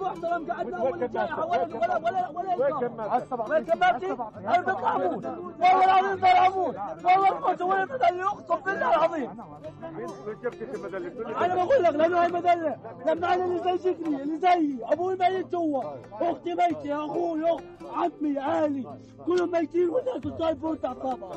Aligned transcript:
الجائحه 0.00 1.46
ولا 1.46 1.64
ولا 1.64 1.96
ولا 1.96 2.28
ولا 2.28 2.54
وين 3.48 3.64
كملتي؟ 3.64 4.06
أنا 4.12 4.60
بطلع 4.60 4.96
أموت 4.96 5.24
والله 5.24 5.84
العظيم 5.84 6.16
بطلع 6.16 6.46
أموت 6.46 6.76
والله 7.04 7.28
الموت 7.28 7.62
ولا 7.62 7.84
مدلي 7.84 8.22
اقسم 8.24 8.56
بالله 8.66 8.88
العظيم 8.94 9.30
أنا 11.42 11.54
بقول 11.64 11.82
لك 11.82 11.94
لأنه 11.94 12.22
هاي 12.22 12.28
مدلة 12.28 12.76
لما 13.06 13.34
أنا 13.34 13.44
اللي 13.44 13.58
زي 13.58 13.78
شكلي 13.78 14.22
اللي 14.22 14.38
زيي. 14.38 14.78
أبوي 14.84 15.16
ميت 15.16 15.46
جوا. 15.52 15.82
أختي 16.20 16.54
ميتة. 16.54 17.04
أخوي 17.04 17.50
اخت 17.50 17.64
عمي 17.94 18.38
أهلي. 18.40 18.84
كلهم 19.26 19.50
ميتين. 19.52 19.88
والناس 19.88 20.38
تحت 20.38 20.56
طابع 21.02 21.28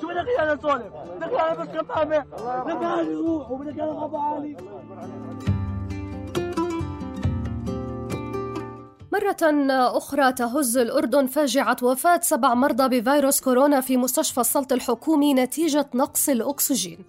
شو 0.00 0.08
بدك 0.08 0.28
أنا 0.40 0.54
اسولف؟ 0.54 0.92
بدك 1.16 1.32
أنا 1.40 1.54
بس 1.54 1.68
كمامة 1.68 2.18
بدك 2.64 2.82
أنا 2.82 3.02
روح 3.02 3.50
وبدك 3.50 3.78
أنا 3.80 3.92
غابة 3.92 4.18
عالي 4.22 4.56
مرة 9.12 9.36
أخرى 9.96 10.32
تهز 10.32 10.76
الأردن 10.76 11.26
فاجعة 11.26 11.76
وفاة 11.82 12.20
سبع 12.22 12.54
مرضى 12.54 13.00
بفيروس 13.00 13.40
كورونا 13.40 13.80
في 13.80 13.96
مستشفى 13.96 14.40
السلط 14.40 14.72
الحكومي 14.72 15.34
نتيجة 15.34 15.86
نقص 15.94 16.28
الأكسجين. 16.28 17.04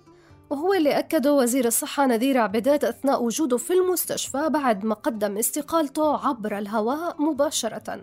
وهو 0.50 0.74
اللي 0.74 1.00
أكده 1.00 1.34
وزير 1.34 1.66
الصحة 1.66 2.05
نذير 2.05 2.38
عبيدات 2.38 2.84
أثناء 2.84 3.24
وجوده 3.24 3.58
في 3.58 3.74
المستشفى 3.74 4.49
بعد 4.49 4.85
ما 4.85 4.96
قدم 4.96 5.38
استقالته 5.38 6.27
عبر 6.27 6.57
الهواء 6.57 7.22
مباشرة. 7.22 8.02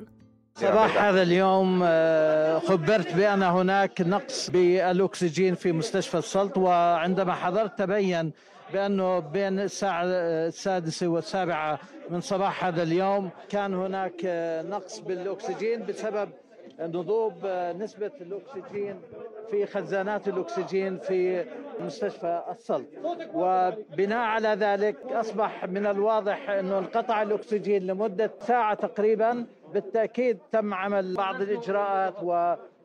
صباح 0.55 1.03
هذا 1.03 1.23
اليوم 1.23 1.81
آه، 1.85 2.59
خبرت 2.59 3.15
بأن 3.15 3.43
هناك 3.43 4.01
نقص 4.01 4.51
بالأكسجين 4.51 5.55
في 5.55 5.73
مستشفى 5.73 6.19
السلط 6.19 6.59
وعندما 6.59 7.35
حضرت 7.35 7.79
تبين 7.79 8.33
بأنه 8.73 9.19
بين 9.19 9.61
الساعة 9.61 10.05
السادسة 10.05 11.09
والسابعة 11.09 11.79
من 12.11 12.21
صباح 12.21 12.65
هذا 12.65 12.83
اليوم 12.83 13.31
كان 13.49 13.75
هناك 13.75 14.21
نقص 14.71 14.99
بالأكسجين 14.99 15.87
بسبب 15.87 16.29
نضوب 16.81 17.47
نسبة 17.79 18.11
الأكسجين 18.21 19.01
في 19.51 19.67
خزانات 19.67 20.29
الأكسجين 20.29 20.99
في 20.99 21.45
مستشفى 21.81 22.43
السلط 22.51 22.87
وبناء 23.35 24.19
على 24.19 24.49
ذلك 24.49 24.97
أصبح 25.11 25.65
من 25.65 25.87
الواضح 25.87 26.51
أنه 26.51 26.79
انقطع 26.79 27.23
الأكسجين 27.23 27.87
لمدة 27.87 28.31
ساعة 28.41 28.75
تقريبا. 28.75 29.47
بالتأكيد 29.75 30.39
تم 30.53 30.75
عمل 30.75 31.15
بعض 31.15 31.43
الإجراءات 31.43 32.23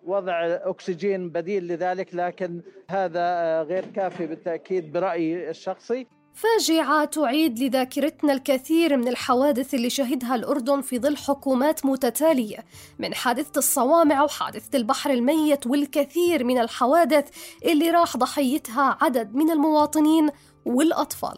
ووضع 0.05 0.45
أكسجين 0.45 1.29
بديل 1.29 1.67
لذلك 1.67 2.15
لكن 2.15 2.61
هذا 2.89 3.19
آه، 3.19 3.63
غير 3.63 3.85
كافي 3.85 4.27
بالتأكيد 4.27 4.91
برأيي 4.91 5.49
الشخصي. 5.49 6.07
فاجعة 6.33 7.05
تعيد 7.05 7.59
لذاكرتنا 7.59 8.33
الكثير 8.33 8.97
من 8.97 9.07
الحوادث 9.07 9.73
اللي 9.73 9.89
شهدها 9.89 10.35
الأردن 10.35 10.81
في 10.81 10.99
ظل 10.99 11.17
حكومات 11.17 11.85
متتالية 11.85 12.57
من 12.99 13.13
حادثة 13.13 13.57
الصوامع 13.57 14.23
وحادثة 14.23 14.77
البحر 14.77 15.09
الميت 15.11 15.67
والكثير 15.67 16.43
من 16.43 16.59
الحوادث 16.59 17.29
اللي 17.65 17.89
راح 17.89 18.17
ضحيتها 18.17 18.97
عدد 19.01 19.35
من 19.35 19.51
المواطنين 19.51 20.29
والأطفال. 20.65 21.37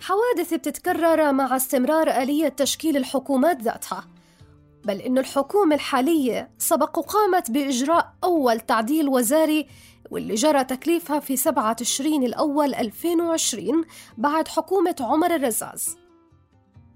حوادث 0.00 0.54
بتتكرر 0.54 1.32
مع 1.32 1.56
استمرار 1.56 2.10
آلية 2.10 2.48
تشكيل 2.48 2.96
الحكومات 2.96 3.62
ذاتها. 3.62 4.04
بل 4.88 5.00
إن 5.00 5.18
الحكومة 5.18 5.74
الحالية 5.74 6.50
سبق 6.58 6.98
وقامت 6.98 7.50
بإجراء 7.50 8.14
أول 8.24 8.60
تعديل 8.60 9.08
وزاري 9.08 9.68
واللي 10.10 10.34
جرى 10.34 10.64
تكليفها 10.64 11.20
في 11.20 11.36
7 11.36 11.72
تشرين 11.72 12.24
الأول 12.24 12.74
2020 12.74 13.84
بعد 14.18 14.48
حكومة 14.48 14.96
عمر 15.00 15.34
الرزاز. 15.34 15.96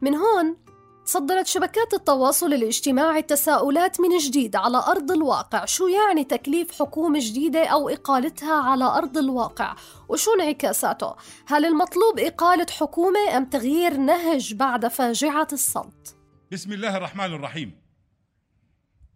من 0.01 0.15
هون 0.15 0.57
صدرت 1.05 1.47
شبكات 1.47 1.95
التواصل 1.95 2.55
الاجتماعي 2.55 3.21
التساؤلات 3.21 4.01
من 4.01 4.19
جديد 4.19 4.57
على 4.57 4.79
أرض 4.89 5.11
الواقع. 5.11 5.65
شو 5.65 5.87
يعني 5.87 6.25
تكليف 6.25 6.83
حكومة 6.83 7.19
جديدة 7.23 7.65
أو 7.65 7.89
إقالتها 7.89 8.55
على 8.55 8.85
أرض 8.85 9.19
الواقع؟ 9.19 9.77
وشو 10.09 10.35
انعكاساته؟ 10.35 11.15
هل 11.47 11.65
المطلوب 11.65 12.19
إقالة 12.19 12.67
حكومة 12.71 13.37
أم 13.37 13.45
تغيير 13.45 13.97
نهج 13.97 14.55
بعد 14.55 14.87
فاجعة 14.87 15.49
السلط 15.53 16.17
بسم 16.53 16.73
الله 16.73 16.97
الرحمن 16.97 17.35
الرحيم. 17.35 17.82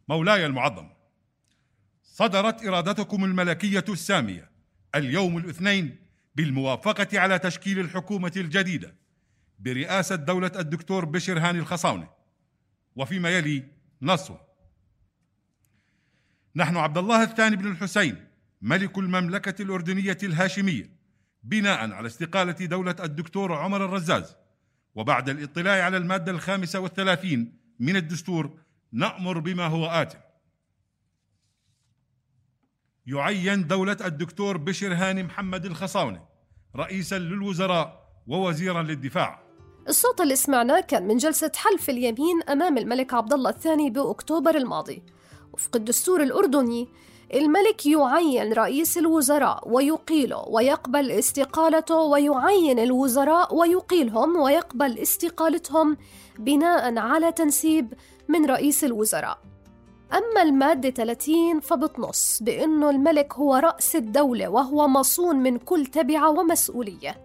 مولاي 0.08 0.46
المعظم 0.46 0.88
صدرت 2.02 2.64
إرادتكم 2.64 3.24
الملكية 3.24 3.84
السامية 3.88 4.50
اليوم 4.94 5.38
الاثنين 5.38 5.96
بالموافقة 6.34 7.20
على 7.20 7.38
تشكيل 7.38 7.78
الحكومة 7.80 8.32
الجديدة 8.36 8.94
برئاسة 9.58 10.14
دولة 10.14 10.52
الدكتور 10.58 11.04
بشر 11.04 11.38
هاني 11.38 11.58
الخصاونة 11.58 12.08
وفيما 12.96 13.30
يلي 13.30 13.64
نصه. 14.02 14.40
نحن 16.56 16.76
عبد 16.76 16.98
الله 16.98 17.22
الثاني 17.22 17.56
بن 17.56 17.70
الحسين 17.70 18.26
ملك 18.62 18.98
المملكة 18.98 19.62
الأردنية 19.62 20.18
الهاشمية 20.22 20.90
بناء 21.42 21.92
على 21.92 22.06
استقالة 22.06 22.52
دولة 22.66 22.96
الدكتور 23.00 23.52
عمر 23.52 23.84
الرزاز 23.84 24.36
وبعد 24.94 25.28
الاطلاع 25.28 25.84
على 25.84 25.96
المادة 25.96 26.32
الخامسة 26.32 26.80
والثلاثين 26.80 27.58
من 27.80 27.96
الدستور 27.96 28.58
نأمر 28.96 29.38
بما 29.38 29.66
هو 29.66 29.86
ات. 29.86 30.12
يعين 33.06 33.66
دولة 33.66 33.96
الدكتور 34.04 34.56
بشر 34.56 34.94
هاني 34.94 35.22
محمد 35.22 35.64
الخصاونة 35.64 36.24
رئيسا 36.76 37.18
للوزراء 37.18 38.06
ووزيرا 38.26 38.82
للدفاع. 38.82 39.42
الصوت 39.88 40.20
اللي 40.20 40.36
سمعناه 40.36 40.80
كان 40.80 41.06
من 41.06 41.16
جلسة 41.16 41.52
حلف 41.56 41.90
اليمين 41.90 42.42
أمام 42.48 42.78
الملك 42.78 43.14
عبد 43.14 43.32
الله 43.32 43.50
الثاني 43.50 43.90
بأكتوبر 43.90 44.56
الماضي. 44.56 45.02
وفق 45.52 45.76
الدستور 45.76 46.22
الأردني 46.22 46.88
الملك 47.34 47.86
يعين 47.86 48.52
رئيس 48.52 48.98
الوزراء 48.98 49.68
ويقيله 49.68 50.44
ويقبل 50.48 51.10
استقالته 51.10 51.94
ويعين 51.94 52.78
الوزراء 52.78 53.54
ويقيلهم 53.54 54.36
ويقبل 54.36 54.98
استقالتهم 54.98 55.96
بناء 56.38 56.98
على 56.98 57.32
تنسيب 57.32 57.94
من 58.28 58.46
رئيس 58.46 58.84
الوزراء. 58.84 59.38
أما 60.12 60.42
المادة 60.42 60.90
30 60.90 61.60
فبتنص 61.60 62.42
بأنه 62.42 62.90
الملك 62.90 63.34
هو 63.34 63.54
رأس 63.56 63.96
الدولة 63.96 64.48
وهو 64.48 64.88
مصون 64.88 65.36
من 65.36 65.58
كل 65.58 65.86
تبعة 65.86 66.30
ومسؤولية. 66.30 67.20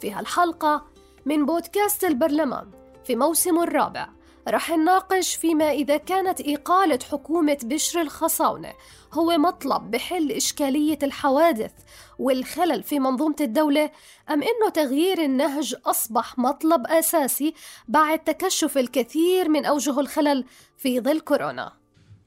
في 0.00 0.12
هالحلقة 0.12 0.86
من 1.26 1.46
بودكاست 1.46 2.04
البرلمان 2.04 2.66
في 3.04 3.16
موسمه 3.16 3.62
الرابع. 3.62 4.08
رح 4.48 4.70
نناقش 4.70 5.34
فيما 5.34 5.70
إذا 5.70 5.96
كانت 5.96 6.40
إقالة 6.40 6.98
حكومة 7.10 7.58
بشر 7.64 8.00
الخصاونة 8.00 8.72
هو 9.12 9.38
مطلب 9.38 9.90
بحل 9.90 10.32
إشكالية 10.32 10.98
الحوادث 11.02 11.72
والخلل 12.18 12.82
في 12.82 12.98
منظومة 12.98 13.36
الدولة 13.40 13.90
أم 14.30 14.42
إنه 14.42 14.68
تغيير 14.74 15.22
النهج 15.24 15.74
أصبح 15.86 16.38
مطلب 16.38 16.86
أساسي 16.86 17.54
بعد 17.88 18.18
تكشف 18.18 18.78
الكثير 18.78 19.48
من 19.48 19.64
أوجه 19.64 20.00
الخلل 20.00 20.44
في 20.76 21.00
ظل 21.00 21.20
كورونا؟ 21.20 21.72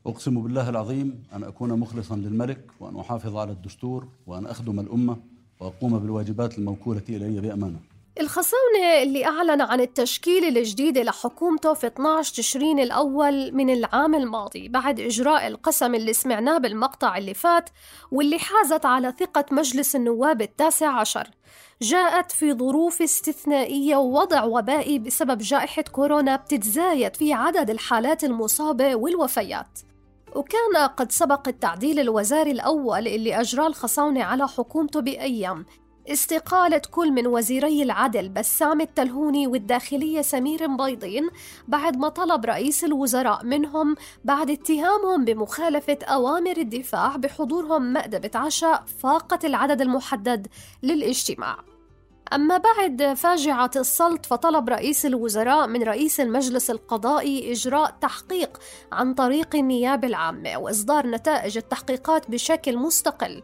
أقسم 0.06 0.42
بالله 0.42 0.70
العظيم 0.70 1.24
أن 1.34 1.44
أكون 1.44 1.80
مخلصا 1.80 2.16
للملك 2.16 2.72
وأن 2.80 3.00
أحافظ 3.00 3.38
على 3.38 3.52
الدستور 3.52 4.08
وأن 4.28 4.46
أخدم 4.46 4.80
الأمة 4.80 5.18
وأقوم 5.60 6.00
بالواجبات 6.00 6.58
الموكولة 6.58 7.02
إلي 7.10 7.42
بأمانة. 7.42 7.93
الخصاونة 8.22 9.02
اللي 9.04 9.26
أعلن 9.26 9.62
عن 9.62 9.82
التشكيل 9.82 10.58
الجديد 10.58 10.98
لحكومته 10.98 11.74
في 11.74 11.88
12 11.88 12.34
تشرين 12.36 12.80
الأول 12.80 13.52
من 13.52 13.70
العام 13.70 14.16
الماضي 14.16 14.68
بعد 14.68 15.00
إجراء 15.00 15.48
القسم 15.48 15.96
اللي 15.96 16.14
سمعناه 16.14 16.58
بالمقطع 16.58 17.18
اللي 17.18 17.34
فات 17.34 17.70
واللي 18.12 18.40
حازت 18.40 18.86
على 18.86 19.14
ثقة 19.20 19.46
مجلس 19.52 19.96
النواب 19.96 20.42
التاسع 20.42 21.00
عشر. 21.00 21.28
جاءت 21.82 22.32
في 22.32 22.54
ظروف 22.54 23.02
استثنائية 23.02 23.96
ووضع 23.96 24.44
وبائي 24.44 25.00
بسبب 25.00 25.38
جائحة 25.38 25.82
كورونا 25.82 26.36
بتتزايد 26.36 27.16
في 27.16 27.34
عدد 27.34 27.70
الحالات 27.70 28.24
المصابة 28.24 28.96
والوفيات. 28.96 29.80
وكان 30.36 30.88
قد 30.98 31.12
سبق 31.12 31.48
التعديل 31.48 32.00
الوزاري 32.00 32.52
الأول 32.52 33.08
اللي 33.08 33.40
أجراه 33.42 33.68
الخصاونة 33.68 34.24
على 34.24 34.48
حكومته 34.48 35.00
بأيام. 35.00 35.66
استقالة 36.08 36.82
كل 36.92 37.12
من 37.12 37.28
وزيري 37.28 37.84
العدل 37.84 38.30
بسام 38.30 38.82
التلهوني 38.82 39.48
والداخلية 39.48 40.22
سمير 40.22 40.68
مبيضين 40.68 41.30
بعد 41.68 41.98
ما 41.98 42.10
طلب 42.10 42.46
رئيس 42.46 42.84
الوزراء 42.84 43.46
منهم 43.46 43.96
بعد 44.24 44.50
اتهامهم 44.50 45.26
بمخالفة 45.26 45.98
أوامر 46.04 46.58
الدفاع 46.58 47.16
بحضورهم 47.16 47.82
مأدبة 47.82 48.32
عشاء 48.36 48.84
فاقت 49.00 49.46
العدد 49.46 49.82
المحدد 49.82 50.48
للاجتماع. 50.84 51.58
أما 52.34 52.58
بعد 52.58 53.14
فاجعة 53.14 53.72
السلط 53.76 54.26
فطلب 54.26 54.70
رئيس 54.70 55.06
الوزراء 55.06 55.68
من 55.68 55.84
رئيس 55.84 56.20
المجلس 56.20 56.70
القضائي 56.70 57.52
إجراء 57.52 57.96
تحقيق 58.02 58.60
عن 58.92 59.14
طريق 59.14 59.56
النيابة 59.56 60.08
العامة 60.08 60.58
وإصدار 60.58 61.08
نتائج 61.08 61.58
التحقيقات 61.58 62.32
بشكل 62.32 62.78
مستقل. 62.78 63.44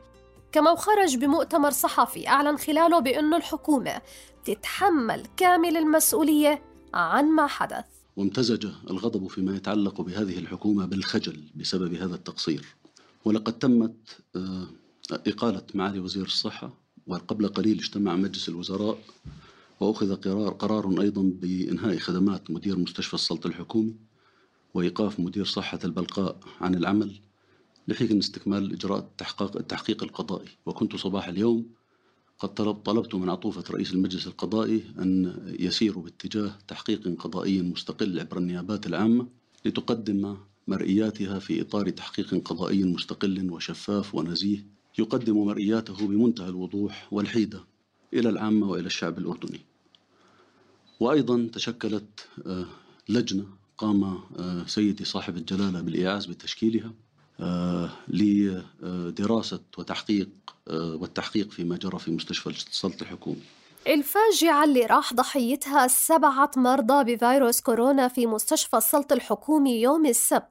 كما 0.51 0.75
خرج 0.75 1.15
بمؤتمر 1.17 1.71
صحفي 1.71 2.27
أعلن 2.27 2.57
خلاله 2.57 2.99
بأن 2.99 3.33
الحكومة 3.33 4.01
تتحمل 4.45 5.23
كامل 5.37 5.77
المسؤولية 5.77 6.61
عن 6.93 7.25
ما 7.25 7.47
حدث. 7.47 7.85
وامتزج 8.17 8.65
الغضب 8.89 9.27
فيما 9.27 9.55
يتعلق 9.55 10.01
بهذه 10.01 10.39
الحكومة 10.39 10.85
بالخجل 10.85 11.43
بسبب 11.55 11.93
هذا 11.93 12.15
التقصير. 12.15 12.65
ولقد 13.25 13.59
تمت 13.59 13.95
آه، 14.35 14.67
إقالة 15.11 15.63
معالي 15.73 15.99
وزير 15.99 16.25
الصحة 16.25 16.73
وقبل 17.07 17.47
قليل 17.47 17.77
اجتمع 17.77 18.15
مجلس 18.15 18.49
الوزراء 18.49 18.97
وأخذ 19.79 20.15
قرار, 20.15 20.49
قرار 20.49 21.01
أيضا 21.01 21.21
بإنهاء 21.21 21.97
خدمات 21.97 22.51
مدير 22.51 22.79
مستشفى 22.79 23.13
السلط 23.13 23.45
الحكومي 23.45 23.95
وإيقاف 24.73 25.19
مدير 25.19 25.45
صحة 25.45 25.79
البلقاء 25.83 26.39
عن 26.61 26.75
العمل. 26.75 27.19
لحين 27.89 28.17
استكمال 28.17 28.73
إجراء 28.73 28.99
التحقيق, 28.99 29.57
التحقيق 29.57 30.03
القضائي 30.03 30.49
وكنت 30.65 30.95
صباح 30.95 31.27
اليوم 31.27 31.65
قد 32.39 32.53
طلب 32.53 32.75
طلبت 32.75 33.15
من 33.15 33.29
عطوفة 33.29 33.63
رئيس 33.71 33.93
المجلس 33.93 34.27
القضائي 34.27 34.83
أن 34.99 35.35
يسيروا 35.59 36.03
باتجاه 36.03 36.51
تحقيق 36.67 37.15
قضائي 37.19 37.61
مستقل 37.61 38.19
عبر 38.19 38.37
النيابات 38.37 38.87
العامة 38.87 39.27
لتقدم 39.65 40.37
مرئياتها 40.67 41.39
في 41.39 41.61
إطار 41.61 41.89
تحقيق 41.89 42.41
قضائي 42.45 42.83
مستقل 42.83 43.51
وشفاف 43.51 44.15
ونزيه. 44.15 44.65
يقدم 44.99 45.37
مرئياته 45.37 46.07
بمنتهى 46.07 46.49
الوضوح 46.49 47.07
والحيدة 47.11 47.63
إلى 48.13 48.29
العامة 48.29 48.69
وإلى 48.69 48.85
الشعب 48.87 49.17
الأردني. 49.17 49.59
وأيضا 50.99 51.49
تشكلت 51.53 52.27
آه، 52.45 52.65
لجنة 53.09 53.45
قام 53.77 54.03
آه، 54.03 54.65
سيدي 54.67 55.05
صاحب 55.05 55.37
الجلالة 55.37 55.81
بالإيعاز 55.81 56.25
بتشكيلها. 56.25 56.93
لدراسة 58.07 59.59
وتحقيق 59.77 60.29
آه، 60.67 60.97
والتحقيق 61.01 61.51
فيما 61.51 61.77
جرى 61.77 61.99
في 61.99 62.11
مستشفى 62.11 62.47
السلط 62.47 63.01
الحكومي 63.01 63.43
الفاجعة 63.87 64.63
اللي 64.63 64.85
راح 64.85 65.13
ضحيتها 65.13 65.87
سبعة 65.87 66.51
مرضى 66.57 67.15
بفيروس 67.15 67.61
كورونا 67.61 68.07
في 68.07 68.27
مستشفى 68.27 68.77
السلط 68.77 69.11
الحكومي 69.11 69.81
يوم 69.81 70.05
السبت 70.05 70.49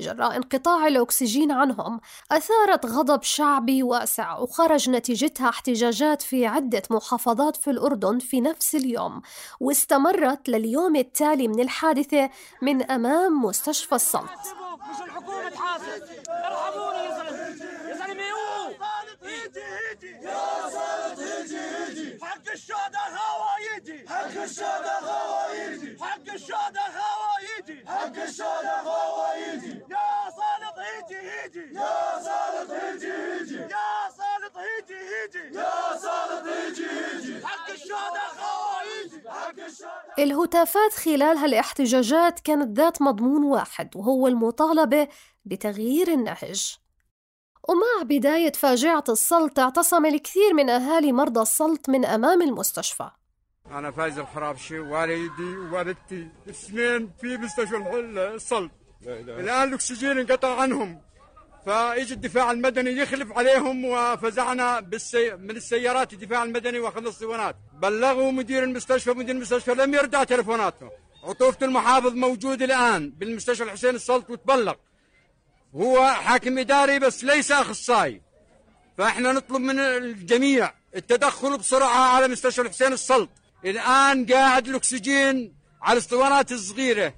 جراء 0.00 0.36
انقطاع 0.36 0.86
الأكسجين 0.86 1.52
عنهم 1.52 2.00
أثارت 2.32 2.86
غضب 2.86 3.22
شعبي 3.22 3.82
واسع 3.82 4.38
وخرج 4.38 4.90
نتيجتها 4.90 5.48
احتجاجات 5.48 6.22
في 6.22 6.46
عدة 6.46 6.82
محافظات 6.90 7.56
في 7.56 7.70
الأردن 7.70 8.18
في 8.18 8.40
نفس 8.40 8.74
اليوم 8.74 9.22
واستمرت 9.60 10.48
لليوم 10.48 10.96
التالي 10.96 11.48
من 11.48 11.60
الحادثة 11.60 12.30
من 12.62 12.82
أمام 12.82 13.44
مستشفى 13.44 13.94
السلط. 13.94 14.30
مش 14.88 15.00
الحكومة 15.04 15.48
تحاسب. 15.50 16.02
ارحمونا 16.28 17.02
يا 17.02 17.10
زلمة. 17.18 17.88
يا 17.90 17.94
زلمة 17.94 18.22
هيجي 19.22 19.60
هيجي. 19.62 20.26
يا 20.26 20.68
صالح 20.70 21.18
هيجي 21.18 21.58
هيجي. 21.60 22.18
حق 22.24 22.50
الشهداء 22.52 23.10
خوايجي 23.16 24.08
حق 24.08 24.42
الشهداء 24.42 25.00
خوايجي 25.00 25.96
حق 26.04 26.32
الشهداء 26.34 26.90
خوايجي 26.98 27.84
حق 27.88 28.16
الشهداء 28.22 28.84
خوايجي 28.84 29.80
يا 29.90 30.30
صالح 30.36 30.74
هيجي 30.78 31.18
هيجي. 31.30 31.74
يا 31.74 32.20
صالح 32.24 32.70
هيجي 32.70 33.12
هيجي 33.12 33.56
يا 33.56 34.10
صالح 34.16 34.56
هيجي 34.56 34.94
هيجي 34.94 35.58
يا 35.58 35.96
صالح 35.96 36.42
هيجي 36.52 36.86
هيجي 36.90 37.46
حق 37.46 37.70
الشهداء 37.70 38.30
خوايجي 38.40 39.30
حق 39.30 39.58
الشهداء 39.58 40.09
الهتافات 40.22 40.92
خلال 40.92 41.36
هالاحتجاجات 41.36 42.40
كانت 42.40 42.78
ذات 42.78 43.02
مضمون 43.02 43.44
واحد 43.44 43.96
وهو 43.96 44.26
المطالبة 44.26 45.08
بتغيير 45.44 46.08
النهج. 46.08 46.76
ومع 47.68 48.02
بداية 48.04 48.52
فاجعة 48.52 49.04
السلط 49.08 49.58
اعتصم 49.58 50.06
الكثير 50.06 50.54
من 50.54 50.70
أهالي 50.70 51.12
مرضى 51.12 51.40
السلط 51.40 51.88
من 51.88 52.04
أمام 52.04 52.42
المستشفى. 52.42 53.10
أنا 53.70 53.90
فايز 53.90 54.18
الخرابشي 54.18 54.78
والدي 54.78 55.56
ووالدتي 55.56 56.28
اثنين 56.50 57.10
في 57.20 57.36
مستشفى 57.36 57.76
السلط. 58.34 58.70
الآن 59.06 59.68
الأكسجين 59.68 60.18
انقطع 60.18 60.60
عنهم. 60.60 61.09
فاجى 61.66 62.14
الدفاع 62.14 62.50
المدني 62.50 62.90
يخلف 62.90 63.32
عليهم 63.32 63.84
وفزعنا 63.84 64.80
بالسي... 64.80 65.36
من 65.36 65.56
السيارات 65.56 66.12
الدفاع 66.12 66.42
المدني 66.42 66.78
واخذنا 66.78 67.08
الصوانات 67.08 67.56
بلغوا 67.72 68.32
مدير 68.32 68.64
المستشفى 68.64 69.10
مدير 69.10 69.34
المستشفى 69.34 69.74
لم 69.74 69.94
يردع 69.94 70.24
تلفوناتهم 70.24 70.90
عطوفة 71.24 71.66
المحافظ 71.66 72.14
موجود 72.14 72.62
الآن 72.62 73.10
بالمستشفى 73.10 73.62
الحسين 73.62 73.94
السلط 73.94 74.30
وتبلغ. 74.30 74.74
هو 75.74 76.06
حاكم 76.06 76.58
إداري 76.58 76.98
بس 76.98 77.24
ليس 77.24 77.52
أخصائي. 77.52 78.22
فإحنا 78.98 79.32
نطلب 79.32 79.60
من 79.60 79.78
الجميع 79.78 80.72
التدخل 80.96 81.58
بسرعة 81.58 82.14
على 82.14 82.28
مستشفى 82.28 82.62
الحسين 82.62 82.92
السلط 82.92 83.28
الآن 83.64 84.26
قاعد 84.26 84.68
الأكسجين 84.68 85.54
على 85.82 85.92
الاسطوانات 85.92 86.52
الصغيرة. 86.52 87.14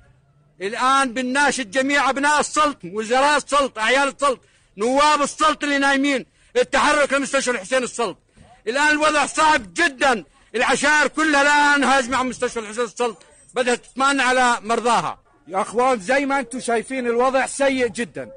الآن 0.61 1.13
بناشد 1.13 1.71
جميع 1.71 2.11
أبناء 2.11 2.41
السلط 2.41 2.79
وزراء 2.85 3.37
السلط 3.37 3.79
أعيان 3.79 4.09
السلط 4.09 4.41
نواب 4.77 5.23
السلط 5.23 5.65
اللي 5.65 5.79
نايمين 5.79 6.27
التحرك 6.57 7.13
لمستشفى 7.13 7.51
الحسين 7.51 7.83
السلط. 7.83 8.19
الآن 8.67 8.89
الوضع 8.89 9.27
صعب 9.27 9.75
جدا. 9.75 10.25
العشائر 10.55 11.09
كلها 11.09 11.43
الآن 11.43 11.85
هاجمة 11.85 12.17
على 12.17 12.29
مستشفى 12.29 12.59
الحسين 12.59 12.85
السلط 12.85 13.23
بدها 13.55 13.75
تطمئن 13.75 14.21
على 14.21 14.59
مرضاها. 14.61 15.19
يا 15.49 15.61
أخوان 15.61 16.01
زي 16.01 16.27
ما 16.27 16.39
أنتم 16.39 16.61
شايفين 16.61 17.07
الوضع 17.07 17.47
سيء 17.47 17.87
جدا. 17.87 18.31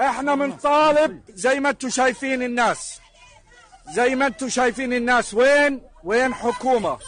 إحنا 0.00 0.34
بنطالب 0.34 1.20
زي 1.28 1.60
ما 1.60 1.70
أنتم 1.70 1.88
شايفين 1.88 2.42
الناس. 2.42 3.00
زي 3.90 4.14
ما 4.14 4.26
أنتم 4.26 4.48
شايفين 4.48 4.92
الناس. 4.92 5.34
وين؟ 5.34 5.80
وين 6.04 6.34
حكومة؟ 6.34 6.98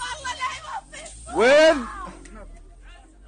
وين؟ 1.34 1.86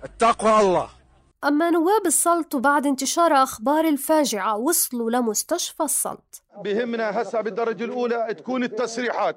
اتقوا 0.05 0.61
الله. 0.61 0.96
أما 1.45 1.71
نواب 1.71 2.07
السلط 2.07 2.55
وبعد 2.55 2.87
انتشار 2.87 3.33
أخبار 3.33 3.85
الفاجعة 3.85 4.57
وصلوا 4.57 5.11
لمستشفى 5.11 5.83
السلط 5.83 6.43
بهمنا 6.65 7.23
هسه 7.23 7.41
بالدرجة 7.41 7.85
الأولى 7.85 8.35
تكون 8.39 8.65
التصريحات 8.65 9.37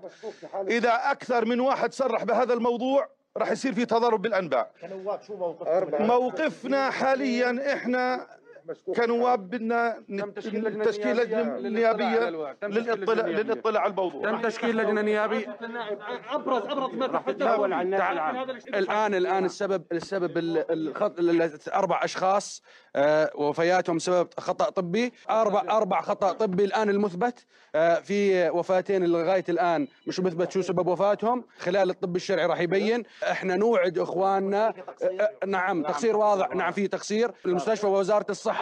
إذا 0.67 1.11
أكثر 1.11 1.45
من 1.45 1.59
واحد 1.59 1.93
صرح 1.93 2.23
بهذا 2.23 2.53
الموضوع 2.53 3.09
راح 3.37 3.51
يصير 3.51 3.73
في 3.73 3.85
تضارب 3.85 4.21
بالأنباء. 4.21 4.71
موقفنا 5.99 6.91
حاليا 6.91 7.73
إحنا 7.73 8.27
كنواب 8.95 9.49
بدنا 9.49 10.03
تشكيل 10.35 11.17
لجنة 11.17 11.59
نيابية 11.59 12.29
للإطلاع 12.63 13.27
للاطلاع 13.27 13.81
على 13.81 13.91
الموضوع. 13.91 14.31
تم 14.31 14.41
تشكيل 14.41 14.77
لجنة 14.77 15.01
نيابية. 15.01 15.57
ابرز 16.29 16.61
أبرز 16.63 16.93
ما 16.93 17.21
تتداول 17.27 17.73
عن 17.73 17.93
الان 18.67 19.13
الآن 19.13 19.45
السبب 19.45 19.83
السبب 19.91 20.31
الخط 20.69 21.15
أربع 21.73 22.03
أشخاص 22.03 22.61
آه، 22.95 23.31
وفياتهم 23.35 23.95
بسبب 23.97 24.27
خطأ 24.39 24.69
طبي. 24.69 25.13
أربع 25.29 25.63
أربع 25.77 26.01
خطأ 26.01 26.31
طبي 26.31 26.63
الآن 26.65 26.89
المثبت. 26.89 27.45
آه، 27.75 27.95
في 27.99 28.49
وفاتين 28.49 29.05
لغاية 29.05 29.43
الآن 29.49 29.87
مش 30.07 30.19
مثبت 30.19 30.51
شو 30.51 30.61
سبب 30.61 30.87
وفاتهم. 30.87 31.43
خلال 31.59 31.89
الطب 31.89 32.15
الشرعي 32.15 32.45
راح 32.45 32.59
يبين. 32.59 33.03
إحنا 33.23 33.55
نوعد 33.55 33.97
إخواننا. 33.97 34.73
آه، 35.03 35.45
نعم 35.45 35.83
تقصير 35.83 36.17
واضح. 36.17 36.55
نعم 36.55 36.71
في 36.71 36.87
تقصير. 36.87 37.31
المستشفى 37.45 37.87
ووزارة 37.87 38.25
الصحة 38.29 38.58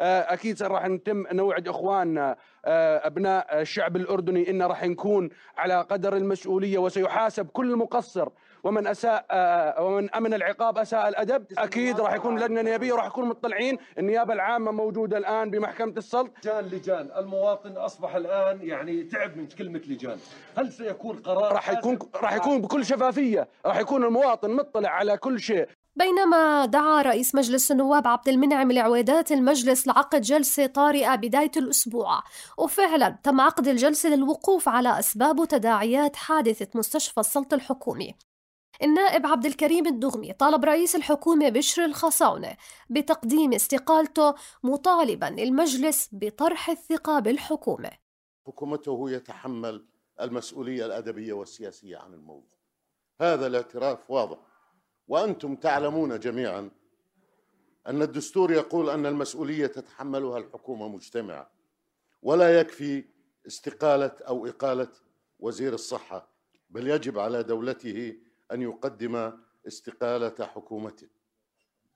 أكيد 0.00 0.62
راح 0.62 0.86
نتم 0.86 1.26
نوعد 1.32 1.68
اخواننا 1.68 2.36
أبناء 2.64 3.60
الشعب 3.60 3.96
الأردني 3.96 4.50
إن 4.50 4.62
راح 4.62 4.84
نكون 4.84 5.30
على 5.56 5.80
قدر 5.80 6.16
المسؤولية 6.16 6.78
وسيحاسب 6.78 7.46
كل 7.46 7.76
مقصر. 7.76 8.28
ومن 8.64 8.86
أساء 8.86 9.26
آه، 9.30 9.82
ومن 9.82 10.14
أمن 10.14 10.34
العقاب 10.34 10.78
أساء 10.78 11.08
الأدب. 11.08 11.46
أكيد 11.58 12.00
راح 12.00 12.14
يكون 12.14 12.38
لجنة 12.38 12.62
نيابية 12.62 12.92
وراح 12.92 13.06
يكون 13.06 13.28
مطلعين. 13.28 13.78
النيابة 13.98 14.32
العامة 14.34 14.70
موجودة 14.70 15.18
الآن 15.18 15.50
بمحكمة 15.50 15.92
السلط 15.96 16.30
لجان 16.38 16.64
لجان. 16.64 17.10
المواطن 17.16 17.72
أصبح 17.76 18.14
الآن 18.14 18.58
يعني 18.62 19.04
تعب 19.04 19.36
من 19.36 19.46
كلمة 19.46 19.82
لجان. 19.88 20.18
هل 20.58 20.72
سيكون 20.72 21.16
قرار 21.16 21.52
راح 21.52 21.70
يكون 21.70 21.98
راح 22.14 22.32
يكون 22.32 22.60
بكل 22.62 22.84
شفافية. 22.86 23.48
راح 23.66 23.78
يكون 23.78 24.04
المواطن 24.04 24.50
مطلع 24.50 24.90
على 24.90 25.16
كل 25.16 25.40
شيء. 25.40 25.68
بينما 25.98 26.66
دعا 26.66 27.02
رئيس 27.02 27.34
مجلس 27.34 27.72
النواب 27.72 28.06
عبد 28.06 28.28
المنعم 28.28 28.70
العويدات 28.70 29.32
المجلس 29.32 29.86
لعقد 29.86 30.20
جلسة 30.20 30.66
طارئة 30.66 31.14
بداية 31.14 31.50
الأسبوع. 31.56 32.22
وفعلا 32.58 33.18
تم 33.22 33.40
عقد 33.40 33.68
الجلسة 33.68 34.08
للوقوف 34.08 34.68
على 34.68 34.98
أسباب 34.98 35.40
وتداعيات 35.40 36.16
حادثة 36.16 36.68
مستشفى 36.74 37.20
السلط 37.20 37.54
الحكومي. 37.54 38.14
النائب 38.82 39.26
عبد 39.26 39.46
الكريم 39.46 39.86
الدغمي 39.86 40.32
طالب 40.32 40.64
رئيس 40.64 40.96
الحكومة 40.96 41.48
بشر 41.48 41.84
الخصاونة 41.84 42.56
بتقديم 42.90 43.52
استقالته 43.52 44.34
مطالبا 44.62 45.28
المجلس 45.28 46.08
بطرح 46.12 46.70
الثقة 46.70 47.18
بالحكومة. 47.18 47.90
حكومته 48.46 49.10
يتحمل 49.10 49.86
المسؤولية 50.20 50.86
الأدبية 50.86 51.32
والسياسية 51.32 51.98
عن 51.98 52.14
الموضوع. 52.14 52.58
هذا 53.20 53.46
الاعتراف 53.46 54.10
واضح. 54.10 54.47
وأنتم 55.08 55.56
تعلمون 55.56 56.20
جميعا 56.20 56.70
أن 57.86 58.02
الدستور 58.02 58.52
يقول 58.52 58.90
أن 58.90 59.06
المسؤولية 59.06 59.66
تتحملها 59.66 60.38
الحكومة 60.38 60.88
مجتمعة 60.88 61.50
ولا 62.22 62.60
يكفي 62.60 63.04
استقالة 63.46 64.12
أو 64.28 64.46
إقالة 64.46 64.88
وزير 65.40 65.74
الصحة 65.74 66.28
بل 66.70 66.88
يجب 66.88 67.18
على 67.18 67.42
دولته 67.42 68.16
أن 68.52 68.62
يقدم 68.62 69.32
استقالة 69.66 70.34
حكومته 70.40 71.08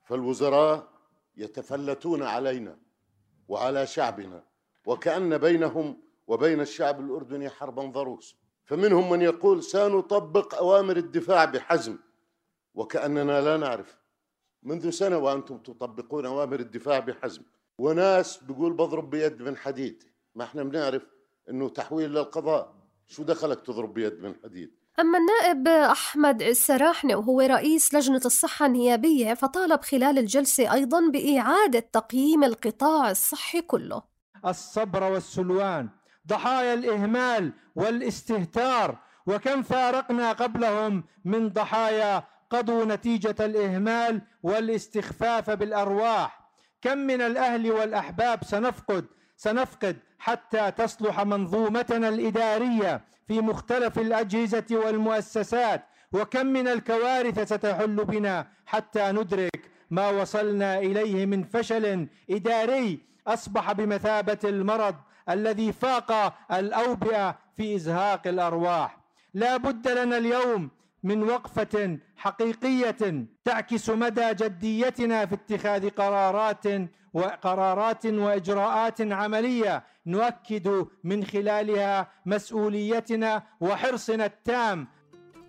فالوزراء 0.04 0.88
يتفلتون 1.36 2.22
علينا 2.22 2.78
وعلى 3.48 3.86
شعبنا 3.86 4.44
وكأن 4.86 5.38
بينهم 5.38 6.02
وبين 6.26 6.60
الشعب 6.60 7.00
الأردني 7.00 7.48
حربا 7.50 7.84
ضروس. 7.84 8.36
فمنهم 8.64 9.10
من 9.10 9.22
يقول 9.22 9.62
سنطبق 9.62 10.54
أوامر 10.54 10.96
الدفاع 10.96 11.44
بحزم. 11.44 11.98
وكأننا 12.74 13.40
لا 13.40 13.56
نعرف. 13.56 13.98
منذ 14.62 14.90
سنة 14.90 15.18
وأنتم 15.18 15.58
تطبقون 15.58 16.26
أوامر 16.26 16.60
الدفاع 16.60 16.98
بحزم. 16.98 17.42
وناس 17.78 18.36
بيقول 18.36 18.72
بضرب 18.72 19.10
بيد 19.10 19.42
من 19.42 19.56
حديد. 19.56 20.04
ما 20.34 20.44
إحنا 20.44 20.62
بنعرف 20.62 21.02
إنه 21.50 21.68
تحويل 21.68 22.10
للقضاء. 22.10 22.74
شو 23.06 23.22
دخلك 23.22 23.60
تضرب 23.60 23.94
بيد 23.94 24.20
من 24.20 24.34
حديد؟ 24.44 24.70
أما 25.00 25.18
النائب 25.18 25.68
أحمد 25.68 26.42
السراحنة 26.42 27.16
وهو 27.16 27.40
رئيس 27.40 27.94
لجنة 27.94 28.20
الصحة 28.24 28.66
النيابية 28.66 29.34
فطالب 29.34 29.80
خلال 29.80 30.18
الجلسة 30.18 30.72
أيضا 30.72 31.10
بإعادة 31.10 31.80
تقييم 31.80 32.44
القطاع 32.44 33.10
الصحي 33.10 33.62
كله. 33.62 34.02
الصبر 34.46 35.02
والسلوان 35.02 35.88
ضحايا 36.28 36.74
الإهمال 36.74 37.52
والاستهتار 37.76 38.98
وكم 39.26 39.62
فارقنا 39.62 40.32
قبلهم 40.32 41.04
من 41.24 41.48
ضحايا 41.48 42.24
قضوا 42.52 42.84
نتيجة 42.84 43.34
الإهمال 43.40 44.22
والاستخفاف 44.42 45.50
بالأرواح. 45.50 46.50
كم 46.82 46.98
من 46.98 47.20
الأهل 47.20 47.70
والأحباب 47.70 48.44
سنفقد 48.44 49.04
سنفقد 49.36 49.96
حتى 50.18 50.70
تصلح 50.70 51.20
منظومتنا 51.20 52.08
الإدارية 52.08 53.04
في 53.28 53.40
مختلف 53.40 53.98
الأجهزة 53.98 54.64
والمؤسسات. 54.70 55.84
وكم 56.12 56.46
من 56.46 56.68
الكوارث 56.68 57.52
ستحل 57.52 58.04
بنا 58.04 58.46
حتى 58.66 59.12
ندرك 59.12 59.60
ما 59.90 60.08
وصلنا 60.10 60.78
إليه 60.78 61.26
من 61.26 61.44
فشل 61.44 62.06
إداري. 62.30 63.00
أصبح 63.26 63.72
بمثابة 63.72 64.38
المرض 64.44 64.94
الذي 65.28 65.72
فاق 65.72 66.34
الأوبئة 66.52 67.38
في 67.56 67.74
إزهاق 67.76 68.26
الأرواح. 68.26 68.98
لا 69.34 69.56
بد 69.56 69.88
لنا 69.88 70.16
اليوم 70.18 70.70
من 71.02 71.22
وقفة 71.22 71.98
حقيقية 72.16 73.26
تعكس 73.44 73.90
مدى 73.90 74.34
جديتنا 74.34 75.26
في 75.26 75.34
اتخاذ 75.34 75.90
قرارات 75.90 76.64
وقرارات 77.14 78.06
وإجراءات 78.06 79.00
عملية 79.00 79.84
نؤكد 80.06 80.86
من 81.04 81.24
خلالها 81.24 82.08
مسؤوليتنا 82.26 83.42
وحرصنا 83.60 84.26
التام. 84.26 84.88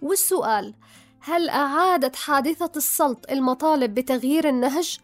والسؤال 0.01 0.73
هل 1.19 1.49
أعادت 1.49 2.15
حادثة 2.15 2.71
السلط 2.75 3.31
المطالب 3.31 3.93
بتغيير 3.93 4.49
النهج؟ 4.49 4.99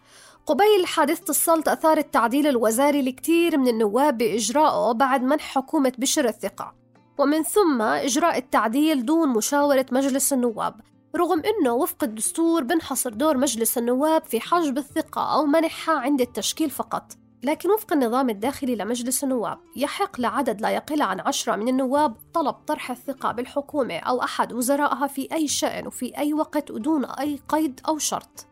قبيل 0.46 0.86
حادثة 0.86 1.30
السلط 1.30 1.70
أثار 1.70 1.98
التعديل 1.98 2.48
الوزاري 2.48 3.02
لكثير 3.02 3.58
من 3.58 3.68
النواب 3.68 4.18
بإجرائه 4.18 4.92
بعد 4.92 5.24
منح 5.24 5.42
حكومة 5.42 5.94
بشر 5.98 6.28
الثقة. 6.28 6.79
ومن 7.20 7.44
ثم 7.44 7.82
إجراء 7.82 8.38
التعديل 8.38 9.06
دون 9.06 9.30
مشاورة 9.30 9.86
مجلس 9.92 10.34
النواب 10.34 10.82
رغم 11.16 11.42
أنه 11.46 11.74
وفق 11.74 12.04
الدستور 12.04 12.64
بنحصر 12.64 13.10
دور 13.10 13.38
مجلس 13.38 13.78
النواب 13.78 14.24
في 14.24 14.40
حجب 14.40 14.78
الثقة 14.78 15.34
أو 15.34 15.46
منحها 15.46 15.96
عند 15.96 16.22
التشكيل 16.22 16.70
فقط 16.70 17.14
لكن 17.44 17.70
وفق 17.72 17.94
النظام 17.94 18.30
الداخلي 18.30 18.76
لمجلس 18.76 19.24
النواب 19.24 19.60
يحق 19.76 20.20
لعدد 20.20 20.62
لا 20.62 20.70
يقل 20.70 21.02
عن 21.02 21.20
عشرة 21.20 21.56
من 21.56 21.68
النواب 21.68 22.16
طلب 22.34 22.54
طرح 22.54 22.92
الثقة 22.92 23.32
بالحكومة 23.32 23.98
أو 23.98 24.24
أحد 24.24 24.54
وزرائها 24.54 25.08
في 25.08 25.28
أي 25.34 25.48
شأن 25.48 25.88
وفي 25.88 26.18
أي 26.18 26.34
وقت 26.34 26.72
ودون 26.72 27.06
أي 27.06 27.40
قيد 27.48 27.82
أو 27.88 27.98
شرط. 27.98 28.48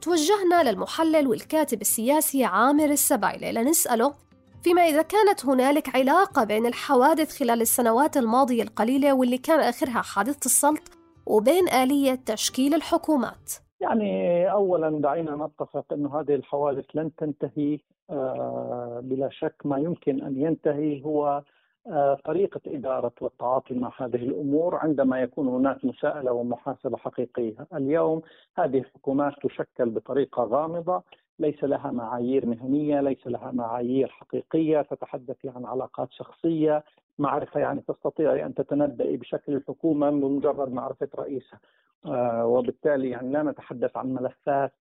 توجهنا 0.00 0.70
للمحلل 0.70 1.26
والكاتب 1.26 1.80
السياسي 1.80 2.44
عامر 2.44 2.90
السبايلة 2.90 3.50
لنسأله 3.50 4.14
فيما 4.62 4.82
إذا 4.82 5.02
كانت 5.02 5.46
هنالك 5.46 5.96
علاقة 5.96 6.44
بين 6.44 6.66
الحوادث 6.66 7.38
خلال 7.38 7.60
السنوات 7.60 8.16
الماضية 8.16 8.62
القليلة 8.62 9.14
واللي 9.14 9.38
كان 9.38 9.60
آخرها 9.60 10.02
حادثة 10.02 10.46
السلط 10.46 10.82
وبين 11.26 11.68
آلية 11.68 12.14
تشكيل 12.14 12.74
الحكومات. 12.74 13.52
يعني 13.80 14.50
اولا 14.52 15.00
دعينا 15.00 15.36
نتفق 15.46 15.92
إنه 15.92 16.20
هذه 16.20 16.34
الحوادث 16.34 16.84
لن 16.94 17.10
تنتهي 17.16 17.78
آه، 18.10 19.00
بلا 19.04 19.28
شك. 19.32 19.54
ما 19.64 19.78
يمكن 19.78 20.22
أن 20.22 20.40
ينتهي 20.40 21.04
هو 21.04 21.42
آه، 21.86 22.18
طريقة 22.24 22.60
إدارة 22.66 23.12
والتعاطي 23.20 23.74
مع 23.74 23.92
هذه 24.00 24.16
الأمور 24.16 24.74
عندما 24.74 25.22
يكون 25.22 25.48
هناك 25.48 25.84
مساءلة 25.84 26.32
ومحاسبة 26.32 26.96
حقيقية. 26.96 27.66
اليوم 27.74 28.22
هذه 28.58 28.78
الحكومات 28.78 29.32
تشكل 29.42 29.90
بطريقة 29.90 30.42
غامضة 30.42 31.02
ليس 31.38 31.64
لها 31.64 31.90
معايير 31.90 32.46
مهنية 32.46 33.00
ليس 33.00 33.26
لها 33.26 33.50
معايير 33.50 34.08
حقيقية 34.08 34.82
تتحدث 34.82 35.36
عن 35.46 35.64
علاقات 35.64 36.12
شخصية 36.12 36.84
معرفة 37.18 37.60
يعني 37.60 37.80
تستطيع 37.80 38.46
أن 38.46 38.54
تتنبئي 38.54 39.16
بشكل 39.16 39.54
الحكومة 39.54 40.10
بمجرد 40.10 40.72
معرفة 40.72 41.08
رئيسها. 41.18 41.60
آه، 42.06 42.46
وبالتالي 42.46 43.10
يعني 43.10 43.32
لا 43.32 43.42
نتحدث 43.42 43.96
عن 43.96 44.14
ملفات 44.14 44.72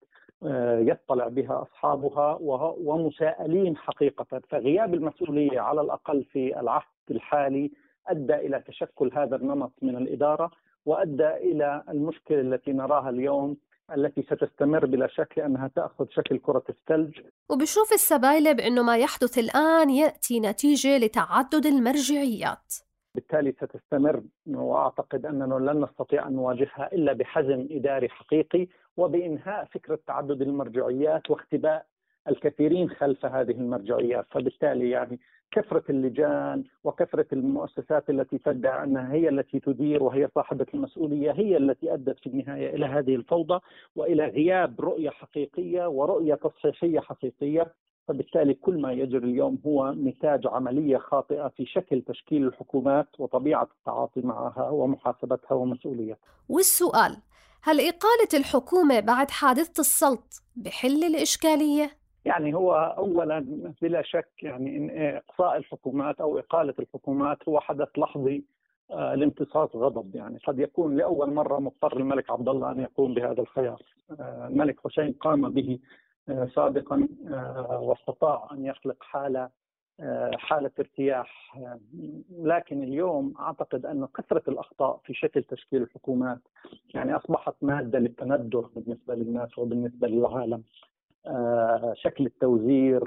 آه، 0.43 0.79
يطلع 0.79 1.27
بها 1.27 1.61
أصحابها 1.61 2.37
ومساءلين 2.41 3.77
حقيقة. 3.77 4.41
فغياب 4.49 4.93
المسؤولية 4.93 5.59
على 5.59 5.81
الأقل 5.81 6.23
في 6.23 6.59
العهد 6.59 6.83
الحالي 7.11 7.71
أدى 8.07 8.35
إلى 8.35 8.59
تشكل 8.59 9.11
هذا 9.13 9.35
النمط 9.35 9.71
من 9.81 9.97
الإدارة 9.97 10.51
وأدى 10.85 11.27
إلى 11.27 11.83
المشكلة 11.89 12.41
التي 12.41 12.73
نراها 12.73 13.09
اليوم 13.09 13.57
التي 13.95 14.21
ستستمر 14.21 14.85
بلا 14.85 15.07
شك 15.07 15.33
لأنها 15.37 15.67
تأخذ 15.75 16.05
شكل 16.09 16.37
كرة 16.39 16.63
الثلج. 16.69 17.19
وبشوف 17.49 17.93
السبايلة 17.93 18.51
بأنه 18.51 18.83
ما 18.83 18.97
يحدث 18.97 19.37
الآن 19.37 19.89
يأتي 19.89 20.39
نتيجة 20.39 20.97
لتعدد 20.97 21.65
المرجعيات. 21.65 22.73
بالتالي 23.15 23.51
ستستمر 23.51 24.23
وأعتقد 24.47 25.25
أننا 25.25 25.71
لن 25.71 25.83
نستطيع 25.83 26.27
أن 26.27 26.33
نواجهها 26.33 26.89
إلا 26.93 27.13
بحزم 27.13 27.67
إداري 27.71 28.09
حقيقي 28.09 28.67
وبإنهاء 28.97 29.65
فكرة 29.65 29.99
تعدد 30.07 30.41
المرجعيات 30.41 31.29
واختباء 31.29 31.85
الكثيرين 32.27 32.89
خلف 32.89 33.25
هذه 33.25 33.51
المرجعيات 33.51 34.25
فبالتالي 34.31 34.89
يعني 34.89 35.19
كثرة 35.51 35.83
اللجان 35.89 36.63
وكثرة 36.83 37.25
المؤسسات 37.33 38.09
التي 38.09 38.37
تدعي 38.37 38.83
أنها 38.83 39.13
هي 39.13 39.29
التي 39.29 39.59
تدير 39.59 40.03
وهي 40.03 40.29
صاحبة 40.35 40.65
المسؤولية 40.73 41.31
هي 41.31 41.57
التي 41.57 41.93
أدت 41.93 42.19
في 42.19 42.27
النهاية 42.27 42.75
إلى 42.75 42.85
هذه 42.85 43.15
الفوضى 43.15 43.59
وإلى 43.95 44.25
غياب 44.25 44.81
رؤية 44.81 45.09
حقيقية 45.09 45.89
ورؤية 45.89 46.35
تصحيحية 46.35 46.99
حقيقية 46.99 47.73
فبالتالي 48.07 48.53
كل 48.53 48.81
ما 48.81 48.91
يجري 48.91 49.17
اليوم 49.17 49.59
هو 49.65 49.91
نتاج 49.91 50.47
عملية 50.47 50.97
خاطئة 50.97 51.47
في 51.47 51.65
شكل 51.65 52.01
تشكيل 52.01 52.47
الحكومات 52.47 53.07
وطبيعة 53.19 53.67
التعاطي 53.79 54.21
معها 54.21 54.69
ومحاسبتها 54.69 55.55
ومسؤوليتها 55.55 56.17
والسؤال 56.49 57.17
هل 57.63 57.79
إقالة 57.79 58.29
الحكومة 58.33 58.99
بعد 58.99 59.31
حادثة 59.31 59.81
السلط 59.81 60.43
بحل 60.55 61.03
الإشكالية؟ 61.03 62.00
يعني 62.25 62.53
هو 62.55 62.73
اولا 62.75 63.39
بلا 63.81 64.01
شك 64.01 64.29
يعني 64.43 64.77
إن 64.77 65.15
إقصاء 65.15 65.57
الحكومات 65.57 66.21
أو 66.21 66.39
إقالة 66.39 66.73
الحكومات 66.79 67.49
هو 67.49 67.59
حدث 67.59 67.89
لحظي 67.97 68.43
آه، 68.91 69.15
لامتصاص 69.15 69.75
غضب. 69.75 70.15
يعني 70.15 70.37
قد 70.37 70.59
يكون 70.59 70.97
لأول 70.97 71.33
مرة 71.33 71.59
مضطر 71.59 71.97
الملك 71.97 72.31
عبد 72.31 72.49
الله 72.49 72.71
أن 72.71 72.79
يقوم 72.79 73.13
بهذا 73.13 73.41
الخيار. 73.41 73.81
آه، 74.19 74.47
الملك 74.47 74.79
حسين 74.87 75.13
قام 75.13 75.49
به 75.49 75.79
آه، 76.29 76.49
سابقا 76.55 77.07
واستطاع 77.81 78.47
أن 78.51 78.65
يخلق 78.65 79.03
حالة 79.03 79.61
حالة 80.33 80.71
ارتياح. 80.79 81.57
لكن 82.39 82.83
اليوم 82.83 83.33
أعتقد 83.39 83.85
أن 83.85 84.07
كثرة 84.17 84.43
الأخطاء 84.47 84.99
في 85.03 85.13
شكل 85.13 85.43
تشكيل 85.43 85.81
الحكومات 85.81 86.39
يعني 86.93 87.15
أصبحت 87.15 87.55
مادة 87.61 87.99
للتندر 87.99 88.69
بالنسبة 88.75 89.15
للناس 89.15 89.57
وبالنسبة 89.57 90.07
للعالم. 90.07 90.63
شكل 91.93 92.25
التوزير 92.25 93.03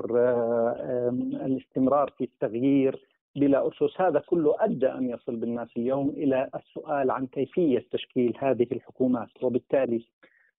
الاستمرار 1.46 2.12
في 2.18 2.24
التغيير 2.24 3.08
بلا 3.36 3.68
أسس. 3.68 4.00
هذا 4.00 4.18
كله 4.18 4.56
أدى 4.60 4.86
أن 4.86 5.10
يصل 5.10 5.36
بالناس 5.36 5.68
اليوم 5.76 6.08
إلى 6.08 6.50
السؤال 6.54 7.10
عن 7.10 7.26
كيفية 7.26 7.86
تشكيل 7.92 8.36
هذه 8.38 8.66
الحكومات. 8.72 9.28
وبالتالي 9.42 10.04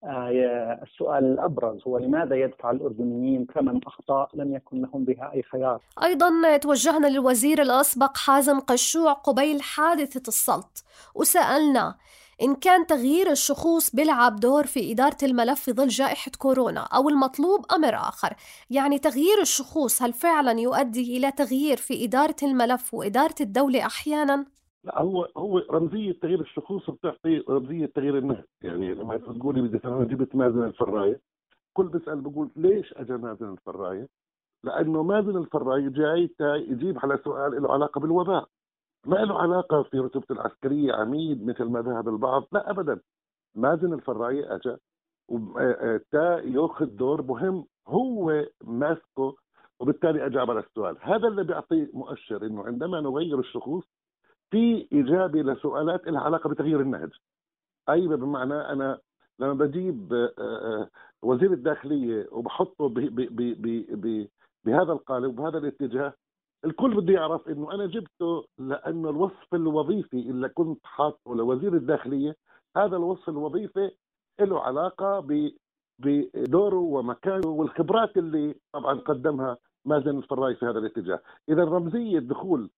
آه، 0.03 0.79
السؤال 0.83 1.24
الأبرز 1.25 1.81
هو 1.88 1.97
لماذا 1.97 2.35
يدفع 2.35 2.71
الأردنيين 2.71 3.47
ثمن 3.55 3.79
أخطاء 3.88 4.29
لم 4.33 4.55
يكن 4.55 4.81
لهم 4.81 5.05
بها 5.05 5.31
أي 5.33 5.43
خيار. 5.43 5.81
أيضا 6.03 6.57
توجهنا 6.57 7.07
للوزير 7.07 7.62
الأسبق 7.62 8.17
حازم 8.17 8.59
قشوع 8.59 9.13
قبيل 9.13 9.62
حادثة 9.62 10.27
السلط. 10.27 10.83
وسألنا 11.15 11.95
إن 12.41 12.55
كان 12.55 12.87
تغيير 12.87 13.31
الشخوص 13.31 13.95
بيلعب 13.95 14.35
دور 14.35 14.65
في 14.65 14.91
إدارة 14.91 15.17
الملف 15.23 15.59
في 15.59 15.71
ظل 15.73 15.87
جائحة 15.87 16.31
كورونا 16.39 16.79
أو 16.81 17.09
المطلوب 17.09 17.65
أمر 17.71 17.95
آخر 17.95 18.33
يعني 18.69 18.99
تغيير 18.99 19.41
الشخوص 19.41 20.01
هل 20.01 20.13
فعلا 20.13 20.59
يؤدي 20.59 21.17
إلى 21.17 21.31
تغيير 21.31 21.77
في 21.77 22.05
إدارة 22.05 22.35
الملف 22.43 22.93
وإدارة 22.93 23.35
الدولة 23.41 23.85
أحيانا؟ 23.85 24.45
لا 24.83 25.01
هو 25.01 25.27
هو 25.37 25.57
رمزية 25.71 26.11
تغيير 26.21 26.41
الشخوص 26.41 26.89
بتعطي 26.89 27.43
رمزية 27.49 27.85
تغيير 27.85 28.17
النهج 28.17 28.43
يعني 28.61 28.93
لما 28.93 29.17
تقولي 29.17 29.61
بدي 29.61 29.79
أنا 29.85 30.03
جبت 30.03 30.35
مازن 30.35 30.63
الفرايه 30.63 31.21
كل 31.73 31.87
بسأل 31.87 32.21
بقول 32.21 32.51
ليش 32.55 32.93
اجى 32.93 33.13
مازن 33.13 33.49
الفرايه؟ 33.53 34.07
لأنه 34.63 35.03
مازن 35.03 35.37
الفرايه 35.37 35.89
جاي 35.89 36.29
يجيب 36.41 36.99
على 36.99 37.19
سؤال 37.23 37.63
له 37.63 37.73
علاقة 37.73 37.99
بالوباء 37.99 38.47
ما 39.05 39.15
له 39.15 39.41
علاقة 39.41 39.83
في 39.83 40.00
رتبه 40.00 40.25
العسكرية 40.31 40.93
عميد 40.93 41.45
مثل 41.45 41.63
ما 41.63 41.81
ذهب 41.81 42.09
البعض؟ 42.09 42.47
لا 42.51 42.69
ابدا. 42.69 43.00
مازن 43.55 43.93
الفرايه 43.93 44.55
اجى 44.55 44.75
تا 46.12 46.39
يأخذ 46.39 46.85
دور 46.85 47.21
مهم 47.21 47.65
هو 47.88 48.45
ماسكه 48.63 49.35
وبالتالي 49.79 50.25
اجاب 50.25 50.51
على 50.51 50.59
السؤال. 50.59 50.97
هذا 51.01 51.27
اللي 51.27 51.43
بيعطي 51.43 51.88
مؤشر 51.93 52.45
إنه 52.45 52.65
عندما 52.65 53.01
نغير 53.01 53.39
الشخوص 53.39 53.83
في 54.51 54.88
اجابه 54.93 55.41
لسؤالات 55.41 56.07
لها 56.07 56.21
علاقة 56.21 56.50
بتغيير 56.50 56.81
النهج. 56.81 57.09
اي 57.89 58.07
بمعنى 58.07 58.53
أنا 58.53 59.00
لما 59.39 59.53
بجيب 59.53 60.13
آه، 60.13 60.33
آه، 60.39 60.89
وزير 61.21 61.53
الداخلية 61.53 62.27
وبحطه 62.31 62.89
بهذا 64.65 64.91
القالب 64.93 65.39
وبهذا 65.39 65.57
الاتجاه 65.57 66.13
الكل 66.65 66.95
بده 66.95 67.13
يعرف 67.13 67.50
إنه 67.50 67.71
أنا 67.71 67.85
جبته 67.85 68.45
لأنه 68.57 69.09
الوصف 69.09 69.53
الوظيفي 69.53 70.19
اللي 70.19 70.50
كنت 70.50 70.79
حاطه 70.83 71.35
لوزير 71.35 71.74
الداخلية 71.74 72.35
هذا 72.77 72.97
الوصف 72.97 73.29
الوظيفي 73.29 73.91
له 74.39 74.59
علاقة 74.62 75.19
بدوره 76.00 76.75
ومكانه 76.79 77.47
والخبرات 77.47 78.17
اللي 78.17 78.55
طبعا 78.74 79.00
قدمها 79.00 79.57
مازن 79.85 80.17
الفراي 80.17 80.55
في 80.55 80.65
هذا 80.65 80.79
الاتجاه، 80.79 81.19
إذا 81.50 81.63
رمزية 81.63 82.19
دخول 82.19 82.69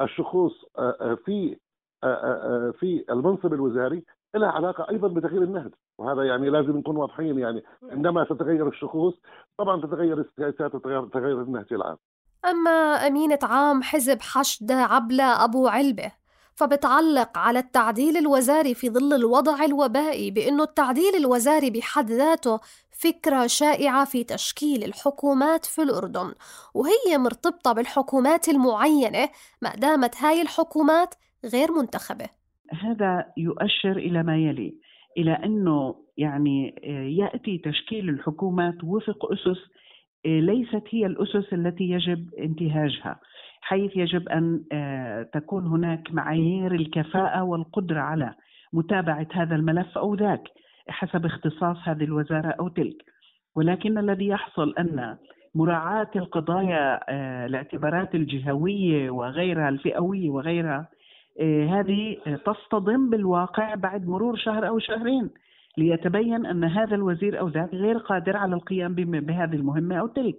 الشخوص 0.00 0.64
آه، 0.78 0.96
آه، 1.00 1.14
في 1.14 1.56
آه، 2.04 2.70
في 2.70 3.04
المنصب 3.10 3.52
الوزاري 3.54 4.04
لها 4.34 4.48
علاقة 4.48 4.90
أيضا 4.90 5.08
بتغيير 5.08 5.42
النهج 5.42 5.70
وهذا 5.98 6.22
يعني 6.24 6.50
لازم 6.50 6.76
نكون 6.76 6.96
واضحين 6.96 7.38
يعني 7.38 7.62
عندما 7.82 8.24
تتغير 8.24 8.68
الشخوص 8.68 9.14
طبعا 9.58 9.80
تتغير 9.80 10.20
السياسات 10.20 10.74
وتتغير 10.74 11.42
النهج 11.42 11.72
العام. 11.72 11.96
أما 12.44 13.06
أمينة 13.06 13.38
عام 13.42 13.82
حزب 13.82 14.22
حشد 14.22 14.72
عبلة 14.72 15.44
أبو 15.44 15.68
علبة 15.68 16.12
فبتعلق 16.54 17.38
على 17.38 17.58
التعديل 17.58 18.16
الوزاري 18.16 18.74
في 18.74 18.90
ظل 18.90 19.12
الوضع 19.12 19.64
الوبائي 19.64 20.30
بأنه 20.30 20.62
التعديل 20.62 21.14
الوزاري 21.16 21.70
بحد 21.70 22.10
ذاته 22.10 22.60
فكرة 22.90 23.46
شائعة 23.46 24.04
في 24.04 24.24
تشكيل 24.24 24.84
الحكومات 24.84 25.64
في 25.64 25.82
الأردن 25.82 26.34
وهي 26.74 27.18
مرتبطة 27.18 27.72
بالحكومات 27.72 28.48
المعينة 28.48 29.28
ما 29.62 29.70
دامت 29.76 30.22
هاي 30.22 30.42
الحكومات 30.42 31.14
غير 31.52 31.72
منتخبة. 31.72 32.26
هذا 32.70 33.32
يؤشر 33.36 33.96
إلى 33.96 34.22
ما 34.22 34.36
يلي 34.36 34.74
إلى 35.18 35.32
أنه 35.44 35.94
يعني 36.16 36.74
يأتي 37.18 37.58
تشكيل 37.58 38.08
الحكومات 38.08 38.74
وفق 38.84 39.32
أسس 39.32 39.60
ليست 40.26 40.82
هي 40.90 41.06
الأسس 41.06 41.52
التي 41.52 41.84
يجب 41.84 42.34
انتهاجها 42.38 43.20
حيث 43.62 43.96
يجب 43.96 44.28
أن 44.28 44.64
آه، 44.72 45.22
تكون 45.22 45.66
هناك 45.66 46.12
معايير 46.12 46.74
الكفاءة 46.74 47.42
والقدرة 47.42 48.00
على 48.00 48.34
متابعة 48.72 49.26
هذا 49.32 49.56
الملف 49.56 49.98
أو 49.98 50.14
ذاك 50.14 50.42
حسب 50.88 51.26
اختصاص 51.26 51.76
هذه 51.84 52.04
الوزارة 52.04 52.54
أو 52.60 52.68
تلك. 52.68 52.96
ولكن 53.56 53.98
الذي 53.98 54.26
يحصل 54.26 54.74
أن 54.78 55.16
مراعاة 55.54 56.10
القضايا 56.16 57.00
آه، 57.08 57.46
الاعتبارات 57.46 58.14
الجهوية 58.14 59.10
وغيرها 59.10 59.68
الفئوية 59.68 60.30
وغيرها 60.30 60.88
آه، 61.40 61.66
هذه 61.66 62.16
تصطدم 62.46 63.10
بالواقع 63.10 63.74
بعد 63.74 64.06
مرور 64.06 64.36
شهر 64.36 64.68
أو 64.68 64.78
شهرين. 64.78 65.30
ليتبين 65.78 66.46
أن 66.46 66.64
هذا 66.64 66.94
الوزير 66.94 67.40
أو 67.40 67.48
ذاك 67.48 67.74
غير 67.74 67.98
قادر 67.98 68.36
على 68.36 68.54
القيام 68.54 68.94
بهذه 68.94 69.54
المهمة 69.54 69.96
أو 69.96 70.06
تلك 70.06 70.36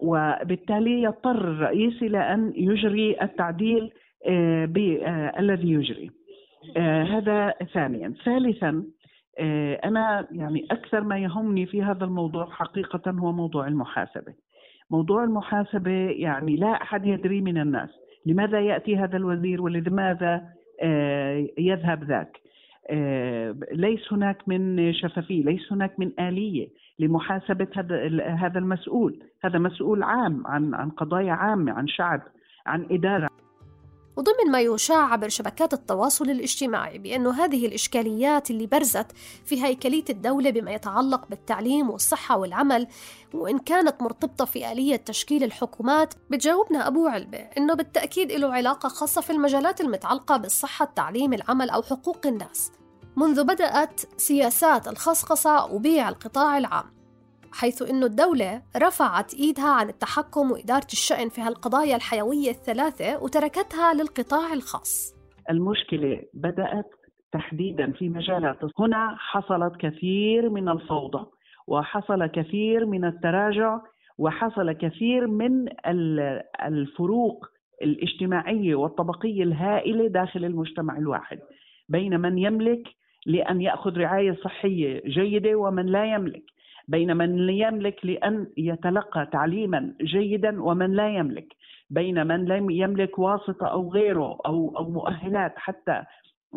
وبالتالي 0.00 1.02
يضطر 1.02 1.30
الرئيس 1.30 2.02
إلى 2.02 2.18
أن 2.18 2.52
يجري 2.56 3.22
التعديل 3.22 3.90
آه، 4.26 4.68
آه، 4.76 5.40
الذي 5.40 5.72
يجري. 5.72 6.10
آه، 6.76 7.02
هذا 7.02 7.54
ثانيا. 7.72 8.14
ثالثا 8.24 8.84
أنا 9.84 10.26
يعني 10.32 10.66
أكثر 10.70 11.00
ما 11.00 11.18
يهمني 11.18 11.66
في 11.66 11.82
هذا 11.82 12.04
الموضوع 12.04 12.50
حقيقة 12.50 13.10
هو 13.10 13.32
موضوع 13.32 13.66
المحاسبة. 13.66 14.34
موضوع 14.90 15.24
المحاسبة 15.24 15.90
يعني 16.10 16.56
لا 16.56 16.82
أحد 16.82 17.06
يدري 17.06 17.40
من 17.40 17.58
الناس. 17.58 17.90
لماذا 18.26 18.60
يأتي 18.60 18.96
هذا 18.96 19.16
الوزير؟ 19.16 19.62
ولماذا 19.62 20.42
يذهب 21.58 22.04
ذاك؟ 22.04 22.40
ليس 23.72 24.12
هناك 24.12 24.48
من 24.48 24.92
شفافية 24.92 25.44
ليس 25.44 25.72
هناك 25.72 26.00
من 26.00 26.12
آلية 26.20 26.68
لمحاسبة 26.98 27.68
هذا 27.76 28.24
هذا 28.34 28.58
المسؤول. 28.58 29.22
هذا 29.44 29.58
مسؤول 29.58 30.02
عام 30.02 30.46
عن 30.46 30.74
عن 30.74 30.90
قضايا 30.90 31.32
عامة 31.32 31.72
عن 31.72 31.88
شعب 31.88 32.22
عن 32.66 32.86
إدارة. 32.90 33.39
وضمن 34.20 34.50
ما 34.50 34.60
يشاع 34.60 35.12
عبر 35.12 35.28
شبكات 35.28 35.74
التواصل 35.74 36.30
الاجتماعي 36.30 36.98
بأن 36.98 37.26
هذه 37.26 37.66
الإشكاليات 37.66 38.50
اللي 38.50 38.66
برزت 38.66 39.06
في 39.44 39.64
هيكلية 39.64 40.04
الدولة 40.10 40.50
بما 40.50 40.72
يتعلق 40.72 41.28
بالتعليم 41.30 41.90
والصحة 41.90 42.38
والعمل 42.38 42.86
وإن 43.34 43.58
كانت 43.58 44.02
مرتبطة 44.02 44.44
في 44.44 44.72
آلية 44.72 44.96
تشكيل 44.96 45.44
الحكومات 45.44 46.14
بتجاوبنا 46.30 46.86
أبو 46.86 47.06
علبة 47.06 47.38
إنه 47.38 47.74
بالتأكيد 47.74 48.32
له 48.32 48.54
علاقة 48.54 48.88
خاصة 48.88 49.20
في 49.20 49.30
المجالات 49.30 49.80
المتعلقة 49.80 50.36
بالصحة 50.36 50.84
التعليم 50.84 51.32
العمل 51.32 51.70
أو 51.70 51.82
حقوق 51.82 52.26
الناس. 52.26 52.72
منذ 53.16 53.44
بدأت 53.44 54.00
سياسات 54.16 54.88
الخصخصة 54.88 55.64
وبيع 55.64 56.08
القطاع 56.08 56.58
العام. 56.58 56.99
حيث 57.52 57.82
أن 57.82 58.02
الدولة 58.02 58.62
رفعت 58.76 59.34
إيدها 59.34 59.70
عن 59.70 59.88
التحكم 59.88 60.50
وإدارة 60.52 60.86
الشأن 60.92 61.28
في 61.28 61.40
هالقضايا 61.40 61.96
الحيوية 61.96 62.50
الثلاثة 62.50 63.22
وتركتها 63.22 63.94
للقطاع 63.94 64.52
الخاص. 64.52 65.14
المشكلة 65.50 66.22
بدأت 66.34 66.90
تحديدا 67.32 67.92
في 67.92 68.08
مجالات. 68.08 68.58
هنا 68.78 69.14
حصلت 69.18 69.76
كثير 69.76 70.48
من 70.48 70.68
الفوضى 70.68 71.26
وحصل 71.66 72.26
كثير 72.26 72.86
من 72.86 73.04
التراجع 73.04 73.78
وحصل 74.18 74.72
كثير 74.72 75.26
من 75.26 75.68
الفروق 76.64 77.46
الاجتماعية 77.82 78.74
والطبقية 78.74 79.42
الهائلة 79.42 80.08
داخل 80.08 80.44
المجتمع 80.44 80.96
الواحد. 80.96 81.38
بين 81.88 82.20
من 82.20 82.38
يملك 82.38 82.82
لأن 83.26 83.60
يأخذ 83.60 83.98
رعاية 83.98 84.36
صحية 84.44 85.02
جيدة 85.06 85.54
ومن 85.56 85.86
لا 85.86 86.04
يملك. 86.14 86.42
بين 86.90 87.16
من 87.16 87.50
يملك 87.50 88.06
لأن 88.06 88.46
يتلقى 88.56 89.26
تعليما 89.32 89.94
جيدا 90.02 90.62
ومن 90.62 90.92
لا 90.92 91.08
يملك. 91.08 91.46
بين 91.90 92.26
من 92.26 92.44
لم 92.44 92.70
يملك 92.70 93.18
واسطة 93.18 93.66
أو 93.66 93.92
غيره 93.92 94.38
أو, 94.46 94.74
أو 94.76 94.90
مؤهلات 94.90 95.52
حتى 95.56 96.02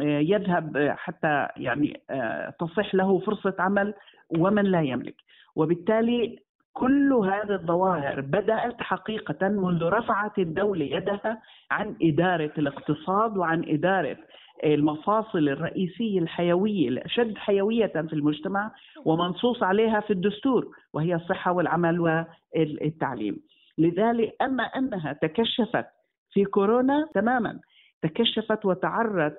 آه، 0.01 0.19
يذهب 0.19 0.93
حتى 0.97 1.47
يعني 1.57 2.01
آه، 2.09 2.53
تصح 2.59 2.95
له 2.95 3.19
فرصة 3.19 3.55
عمل 3.59 3.93
ومن 4.37 4.63
لا 4.63 4.81
يملك. 4.81 5.15
وبالتالي 5.55 6.39
كل 6.73 7.13
هذه 7.13 7.53
الظواهر 7.53 8.21
بدأت 8.21 8.81
حقيقة 8.81 9.47
منذ 9.47 9.83
رفعت 9.83 10.39
الدولة 10.39 10.85
يدها 10.85 11.41
عن 11.71 11.95
إدارة 12.01 12.51
الاقتصاد 12.57 13.37
وعن 13.37 13.63
إدارة 13.67 14.17
المفاصل 14.63 15.49
الرئيسية 15.49 16.19
الحيوية 16.19 16.89
الأشد 16.89 17.37
حيوية 17.37 17.85
في 17.85 18.13
المجتمع 18.13 18.71
ومنصوص 19.05 19.63
عليها 19.63 19.99
في 19.99 20.13
الدستور 20.13 20.67
وهي 20.93 21.15
الصحة 21.15 21.51
والعمل 21.51 21.99
والتعليم. 21.99 23.39
لذلك 23.77 24.35
أما 24.41 24.63
أنها 24.63 25.13
تكشفت 25.13 25.85
في 26.31 26.45
كورونا 26.45 27.09
تماما 27.13 27.59
تكشفت 28.01 28.65
وتعرض 28.65 29.33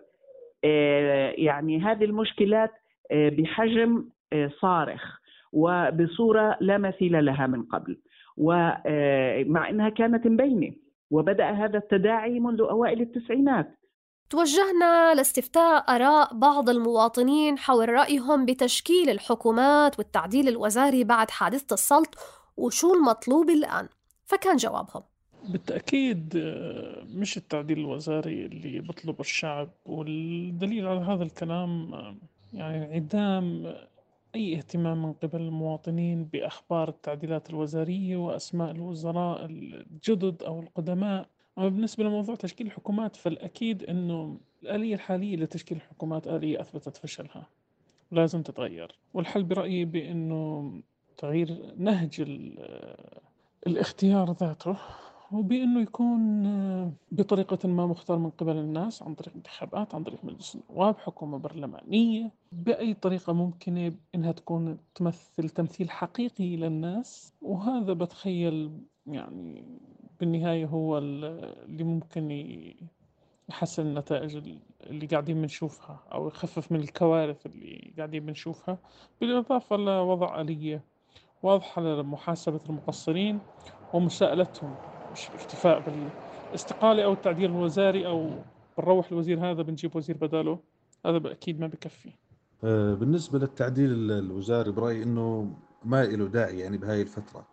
آه، 0.65 1.35
يعني 1.37 1.81
هذه 1.81 2.05
المشكلات 2.05 2.71
آه، 3.11 3.29
بحجم 3.29 4.05
آه، 4.33 4.51
صارخ 4.61 5.21
وبصورة 5.53 6.57
لا 6.61 6.79
مثيل 6.79 7.25
لها 7.25 7.47
من 7.47 7.63
قبل. 7.63 7.97
ومع 8.37 9.71
أنها 9.71 9.89
كانت 9.89 10.27
مبينة 10.27 10.73
وبدأ 11.11 11.51
هذا 11.51 11.79
التداعي 11.79 12.41
منذ 12.41 12.61
أوائل 12.61 13.01
التسعينات. 13.01 13.79
توجهنا 14.31 15.15
لاستفتاء 15.15 15.95
آراء 15.97 16.35
بعض 16.35 16.69
المواطنين 16.69 17.59
حول 17.59 17.89
رأيهم 17.89 18.45
بتشكيل 18.45 19.11
الحكومات 19.11 19.99
والتعديل 19.99 20.49
الوزاري 20.49 21.05
بعد 21.05 21.31
حادثة 21.31 21.75
السلط 21.75 22.15
وشو 22.57 22.95
المطلوب 22.95 23.51
الآن. 23.51 23.89
فكان 24.25 24.57
جوابهم. 24.57 25.03
بالتأكيد 25.49 26.37
آه، 26.37 27.05
مش 27.05 27.37
التعديل 27.37 27.79
الوزاري 27.79 28.47
اللي 28.47 28.81
بطلب 28.81 29.21
الشعب 29.21 29.71
والدليل 29.87 30.87
على 30.87 31.01
هذا 31.01 31.23
الكلام 31.23 31.95
آه، 31.95 32.17
يعني 32.53 32.87
انعدام 32.87 33.75
أي 34.35 34.57
اهتمام 34.57 35.03
من 35.03 35.13
قبل 35.13 35.41
المواطنين 35.41 36.25
بأخبار 36.25 36.89
التعديلات 36.89 37.51
الوزارية 37.51 38.17
وأسماء 38.17 38.71
الوزراء 38.71 39.45
الجدد 39.45 40.43
أو 40.43 40.61
القدماء. 40.61 41.29
أما 41.59 41.69
بالنسبة 41.69 42.05
لموضوع 42.05 42.35
تشكيل 42.35 42.67
الحكومات 42.67 43.17
فالأكيد 43.17 43.83
أنه 43.85 44.39
الآلية 44.63 44.95
الحالية 44.95 45.37
لتشكيل 45.37 45.77
الحكومات 45.77 46.27
آلية 46.27 46.61
أثبتت 46.61 46.97
فشلها. 46.97 47.47
ولازم 48.13 48.43
تتغير. 48.43 48.99
والحل 49.15 49.43
برأيي 49.43 49.85
بأنه 49.85 50.73
تغيير 51.17 51.75
نهج 51.77 52.21
الاختيار 53.67 54.33
ذاته 54.33 54.77
وبأنه 55.33 55.81
يكون 55.81 56.47
آه، 56.47 56.93
بطريقة 57.13 57.69
ما 57.69 57.87
مختار 57.87 58.19
من 58.19 58.31
قبل 58.31 58.57
الناس 58.57 59.03
عن 59.03 59.15
طريق 59.15 59.35
انتخابات 59.35 59.95
عن 59.95 60.05
طريق 60.05 60.25
مجلس 60.25 60.59
النواب 60.71 60.99
حكومة 60.99 61.39
برلمانية. 61.39 62.31
بأي 62.53 62.95
طريقة 62.95 63.33
ممكنة 63.33 63.93
إنها 64.15 64.33
تكون 64.33 64.79
تمثل 64.95 65.49
تمثيل 65.49 65.91
حقيقي 65.91 66.57
للناس. 66.57 67.33
وهذا 67.43 67.93
بتخيل 67.93 68.71
يعني 69.07 69.65
بالنهاية 70.25 70.67
هو 70.67 70.99
اللي 70.99 71.85
ممكن 71.85 72.31
يحسن 73.49 73.87
النتائج 73.87 74.59
اللي 74.87 75.07
قاعدين 75.07 75.43
بنشوفها 75.43 76.03
أو 76.13 76.29
يخفف 76.29 76.73
من 76.73 76.81
الكوارث 76.81 77.47
اللي 77.47 77.95
قاعدين 77.97 78.27
بنشوفها. 78.27 78.79
بالإضافة 79.21 79.77
لوضع 79.77 80.41
آلية 80.41 80.85
واضحة 81.43 81.83
لمحاسبة 81.83 82.61
المقصرين 82.69 83.39
ومساءلتهم. 83.93 84.75
مش 85.13 85.29
الاكتفاء 85.29 85.83
بالاستقالة 86.51 87.05
أو 87.05 87.13
التعديل 87.13 87.51
الوزاري 87.51 88.07
أو 88.07 88.31
بنروح 88.79 89.13
الوزير 89.13 89.51
هذا 89.51 89.63
بنجيب 89.63 89.97
وزير 89.97 90.17
بداله. 90.17 90.59
هذا 91.07 91.33
أكيد 91.33 91.61
ما 91.61 91.67
بكفي. 91.67 92.11
آه، 92.65 92.95
بالنسبة 92.95 93.39
للتعديل 93.39 94.11
الوزاري 94.11 94.71
برأيي 94.71 95.03
أنه 95.03 95.57
ما 95.85 96.05
له 96.05 96.27
داعي 96.27 96.59
يعني 96.59 96.77
بهاي 96.77 97.03
الفترة 97.03 97.47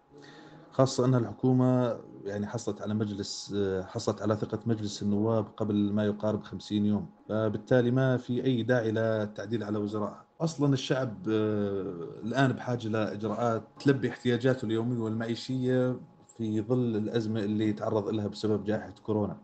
خاصة 0.71 1.05
أن 1.05 1.15
الحكومة 1.15 1.99
يعني 2.25 2.47
حصلت 2.47 2.81
على 2.81 2.93
مجلس 2.93 3.55
حصلت 3.81 4.21
على 4.21 4.36
ثقة 4.36 4.60
مجلس 4.65 5.03
النواب 5.03 5.45
قبل 5.57 5.93
ما 5.93 6.05
يقارب 6.05 6.43
50 6.43 6.86
يوم. 6.86 7.10
فبالتالي 7.29 7.91
ما 7.91 8.17
في 8.17 8.45
أي 8.45 8.63
داعي 8.63 8.91
للتعديل 8.91 9.63
على 9.63 9.77
وزراء 9.77 10.25
أصلا 10.41 10.73
الشعب 10.73 11.17
الآن 11.27 12.51
بحاجة 12.51 12.88
لإجراءات 12.88 13.63
تلبي 13.79 14.10
احتياجاته 14.10 14.65
اليومية 14.65 14.99
والمعيشية 14.99 15.99
في 16.38 16.62
ظل 16.62 16.95
الأزمة 16.95 17.39
اللي 17.39 17.73
تعرض 17.73 18.07
لها 18.07 18.27
بسبب 18.27 18.63
جائحة 18.63 18.93
كورونا. 19.03 19.38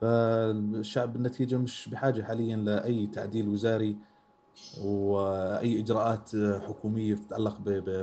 فالشعب 0.00 1.12
بالنتيجة 1.12 1.56
مش 1.56 1.88
بحاجة 1.88 2.22
حاليا 2.22 2.56
لأي 2.56 3.06
تعديل 3.06 3.48
وزاري 3.48 3.96
وأي 4.84 5.80
إجراءات 5.80 6.30
حكومية 6.66 7.14
تتعلق 7.14 7.58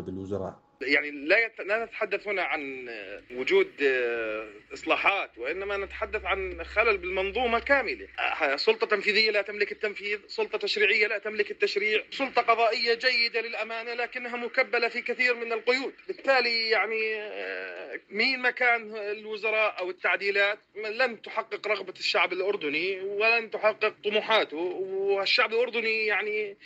بالوزراء. 0.05 0.59
يعني 0.81 1.11
لا. 1.11 1.51
لا 1.59 1.85
نتحدث 1.85 2.27
هنا 2.27 2.43
عن 2.43 2.89
وجود 3.31 3.71
آه، 3.83 4.49
إصلاحات 4.73 5.37
وإنما 5.37 5.77
نتحدث 5.77 6.25
عن 6.25 6.63
خلل 6.63 6.97
بالمنظومة 6.97 7.59
كاملة. 7.59 8.07
آه، 8.19 8.55
سلطة 8.55 8.87
تنفيذية 8.87 9.31
لا 9.31 9.41
تملك 9.41 9.71
التنفيذ 9.71 10.19
سلطة 10.27 10.57
تشريعية 10.57 11.07
لا 11.07 11.17
تملك 11.17 11.51
التشريع 11.51 12.03
سلطة 12.11 12.41
قضائية 12.41 12.93
جيدة 12.93 13.41
للأمانة 13.41 13.93
لكنها 13.93 14.37
مكبلة 14.37 14.87
في 14.87 15.01
كثير 15.01 15.35
من 15.35 15.53
القيود. 15.53 15.93
بالتالي 16.07 16.69
يعني 16.69 17.15
آه، 17.15 17.99
مين 18.09 18.41
مكان 18.41 18.97
الوزراء 18.97 19.79
أو 19.79 19.89
التعديلات؟ 19.89 20.59
لن 20.75 21.21
تحقق 21.21 21.67
رغبة 21.67 21.93
الشعب 21.99 22.33
الأردني 22.33 23.01
ولن 23.01 23.51
تحقق 23.51 23.93
طموحاته. 24.03 24.57
والشعب 24.57 25.53
الأردني 25.53 26.05
يعني 26.05 26.57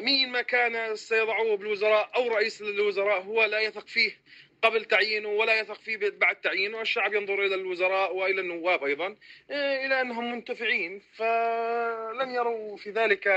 مين 0.00 0.32
ما 0.32 0.42
كان 0.42 0.96
سيضعوه 0.96 1.56
بالوزراء 1.56 2.10
أو 2.16 2.28
رئيس 2.28 2.62
الوزراء 2.62 3.22
هو 3.22 3.44
لا 3.44 3.57
يثق 3.60 3.86
فيه 3.86 4.18
قبل 4.62 4.84
تعيينه 4.84 5.28
ولا 5.28 5.60
يثق 5.60 5.80
فيه 5.80 5.96
بعد 5.96 6.36
تعيينه. 6.36 6.78
والشعب 6.78 7.14
ينظر 7.14 7.46
إلى 7.46 7.54
الوزراء 7.54 8.16
وإلى 8.16 8.40
النواب 8.40 8.84
أيضا 8.84 9.16
إيه، 9.50 9.86
إلى 9.86 10.00
أنهم 10.00 10.32
منتفعين 10.32 11.02
فلن 11.16 12.30
يروا 12.30 12.76
في 12.76 12.90
ذلك 12.90 13.28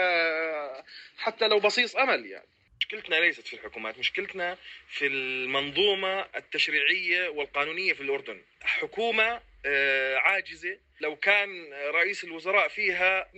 حتى 1.18 1.48
لو 1.48 1.60
بصيص 1.60 1.96
أمل 1.96 2.26
يعني. 2.26 2.46
مشكلتنا 2.80 3.16
ليست 3.16 3.48
في 3.48 3.54
الحكومات 3.54 4.00
مشكلتنا 4.00 4.58
في 4.88 5.08
المنظومة 5.08 6.26
التشريعية 6.36 7.30
والقانونية 7.30 7.94
في 7.94 8.02
الأردن. 8.02 8.42
حكومة 8.62 9.42
آه، 9.66 10.18
عاجزة. 10.18 10.80
لو 11.02 11.16
كان 11.16 11.74
رئيس 11.74 12.24
الوزراء 12.24 12.68
فيها 12.68 13.32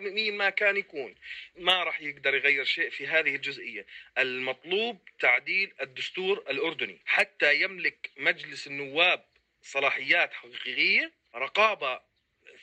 مين 0.00 0.36
ما 0.36 0.50
كان 0.50 0.76
يكون. 0.76 1.14
ما 1.56 1.84
راح 1.84 2.00
يقدر 2.00 2.34
يغير 2.34 2.64
شيء 2.64 2.90
في 2.90 3.06
هذه 3.06 3.34
الجزئية. 3.34 3.86
المطلوب 4.18 4.98
تعديل 5.20 5.72
الدستور 5.80 6.38
الأردني. 6.50 6.98
حتى 7.06 7.62
يملك 7.62 8.10
مجلس 8.16 8.66
النواب 8.66 9.24
صلاحيات 9.62 10.32
حقيقية 10.32 11.12
رقابة 11.34 12.00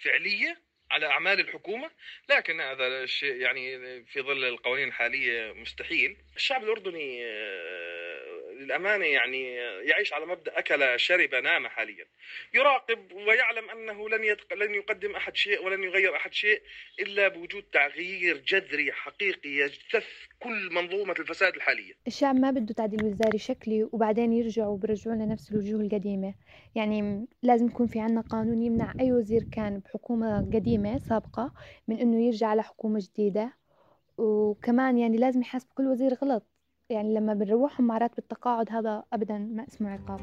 فعلية 0.01 0.66
على 0.91 1.05
أعمال 1.07 1.39
الحكومة 1.39 1.89
لكن 2.29 2.61
هذا 2.61 2.87
الشيء 2.87 3.35
يعني 3.35 3.77
في 4.03 4.21
ظل 4.21 4.43
القوانين 4.43 4.87
الحالية 4.87 5.53
مستحيل. 5.53 6.17
الشعب 6.35 6.63
الأردني 6.63 7.25
آه، 7.25 8.17
للأمانة 8.59 9.05
يعني 9.05 9.53
يعيش 9.89 10.13
على 10.13 10.25
مبدأ 10.25 10.59
أكل 10.59 10.99
شرب 10.99 11.35
نام 11.35 11.67
حاليا. 11.67 12.05
يراقب 12.53 13.11
ويعلم 13.11 13.69
أنه 13.69 14.09
لن 14.09 14.23
يتق... 14.23 14.53
لن 14.53 14.75
يقدم 14.75 15.15
أحد 15.15 15.35
شيء 15.35 15.65
ولن 15.65 15.83
يغير 15.83 16.15
أحد 16.15 16.33
شيء 16.33 16.61
إلا 16.99 17.27
بوجود 17.27 17.63
تغيير 17.63 18.37
جذري 18.37 18.91
حقيقي 18.91 19.49
يجتث 19.49 20.07
كل 20.39 20.69
منظومة 20.73 21.15
الفساد 21.19 21.55
الحالية. 21.55 21.93
الشعب 22.07 22.35
ما 22.35 22.51
بده 22.51 22.73
تعديل 22.73 23.03
وزاري 23.03 23.37
شكلي 23.37 23.83
وبعدين 23.83 24.33
يرجعوا 24.33 24.77
بيرجعوا 24.77 25.15
لنا 25.15 25.25
نفس 25.25 25.51
الوجوه 25.51 25.81
القديمة. 25.81 26.33
يعني 26.75 27.25
لازم 27.43 27.65
يكون 27.67 27.87
في 27.87 27.99
عنا 27.99 28.21
قانون 28.21 28.61
يمنع 28.61 28.93
أي 28.99 29.11
وزير 29.11 29.43
كان 29.55 29.79
بحكومة 29.79 30.49
قديمه 30.77 30.97
سابقة 30.97 31.51
من 31.87 31.99
إنه 31.99 32.25
يرجع 32.25 32.53
لحكومة 32.53 32.99
جديدة. 32.99 33.53
وكمان 34.17 34.97
يعني 34.97 35.17
لازم 35.17 35.41
يحاسب 35.41 35.67
كل 35.75 35.87
وزير 35.87 36.17
غلط. 36.23 36.43
يعني 36.89 37.13
لما 37.13 37.33
بنروحهم 37.33 37.87
مع 37.87 37.97
راتب 37.97 38.19
التقاعد 38.19 38.71
هذا 38.71 39.03
أبدا 39.13 39.37
ما 39.37 39.67
اسمه 39.67 39.89
عقاب. 39.89 40.19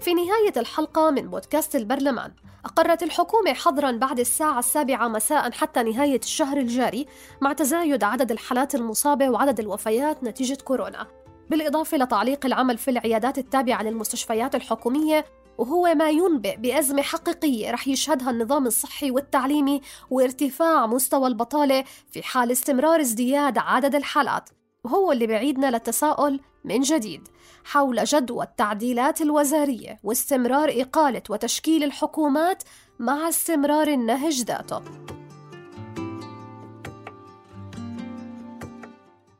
في 0.00 0.14
نهاية 0.14 0.52
الحلقة 0.56 1.10
من 1.10 1.30
بودكاست 1.30 1.76
البرلمان 1.76 2.32
أقرت 2.64 3.02
الحكومة 3.02 3.52
حظرا 3.52 3.92
بعد 3.92 4.20
الساعة 4.20 4.58
السابعة 4.58 5.08
مساء 5.08 5.50
حتى 5.50 5.82
نهاية 5.82 6.20
الشهر 6.20 6.56
الجاري 6.56 7.06
مع 7.40 7.52
تزايد 7.52 8.04
عدد 8.04 8.30
الحالات 8.30 8.74
المصابة 8.74 9.28
وعدد 9.30 9.60
الوفيات 9.60 10.24
نتيجة 10.24 10.58
كورونا. 10.64 11.06
بالإضافة 11.50 11.96
لتعليق 11.96 12.46
العمل 12.46 12.78
في 12.78 12.90
العيادات 12.90 13.38
التابعة 13.38 13.82
للمستشفيات 13.82 14.54
الحكومية 14.54 15.24
وهو 15.58 15.94
ما 15.94 16.10
ينبئ 16.10 16.56
بأزمة 16.56 17.02
حقيقية 17.02 17.70
رح 17.70 17.88
يشهدها 17.88 18.30
النظام 18.30 18.66
الصحي 18.66 19.10
والتعليمي 19.10 19.80
وارتفاع 20.10 20.86
مستوى 20.86 21.28
البطالة 21.28 21.84
في 22.10 22.22
حال 22.22 22.52
استمرار 22.52 23.00
ازدياد 23.00 23.58
عدد 23.58 23.94
الحالات. 23.94 24.50
وهو 24.84 25.12
اللي 25.12 25.26
بعيدنا 25.26 25.70
للتساؤل 25.70 26.40
من 26.64 26.80
جديد 26.80 27.28
حول 27.64 28.04
جدوى 28.04 28.44
التعديلات 28.44 29.20
الوزارية 29.20 29.98
واستمرار 30.04 30.72
إقالة 30.76 31.22
وتشكيل 31.30 31.84
الحكومات 31.84 32.62
مع 32.98 33.28
استمرار 33.28 33.88
النهج 33.88 34.42
ذاته. 34.42 34.82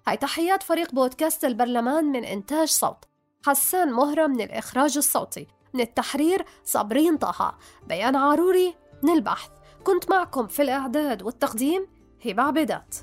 هاي 0.07 0.16
تحيات 0.16 0.62
فريق 0.62 0.94
بودكاست 0.94 1.44
البرلمان 1.44 2.04
من 2.04 2.24
إنتاج 2.24 2.68
صوت 2.68 3.04
حسان 3.46 3.92
مهرة 3.92 4.26
من 4.26 4.40
الإخراج 4.40 4.96
الصوتي. 4.96 5.58
من 5.74 5.81
التحرير 5.81 6.44
صابرين 6.64 7.16
طه. 7.16 7.54
بيان 7.87 8.16
عاروري 8.16 8.74
من 9.02 9.11
البحث 9.11 9.50
كنت 9.85 10.11
معكم 10.11 10.46
في 10.46 10.62
الإعداد 10.62 11.22
والتقديم 11.22 11.87
هبة 12.26 12.42
عبيدات. 12.42 12.94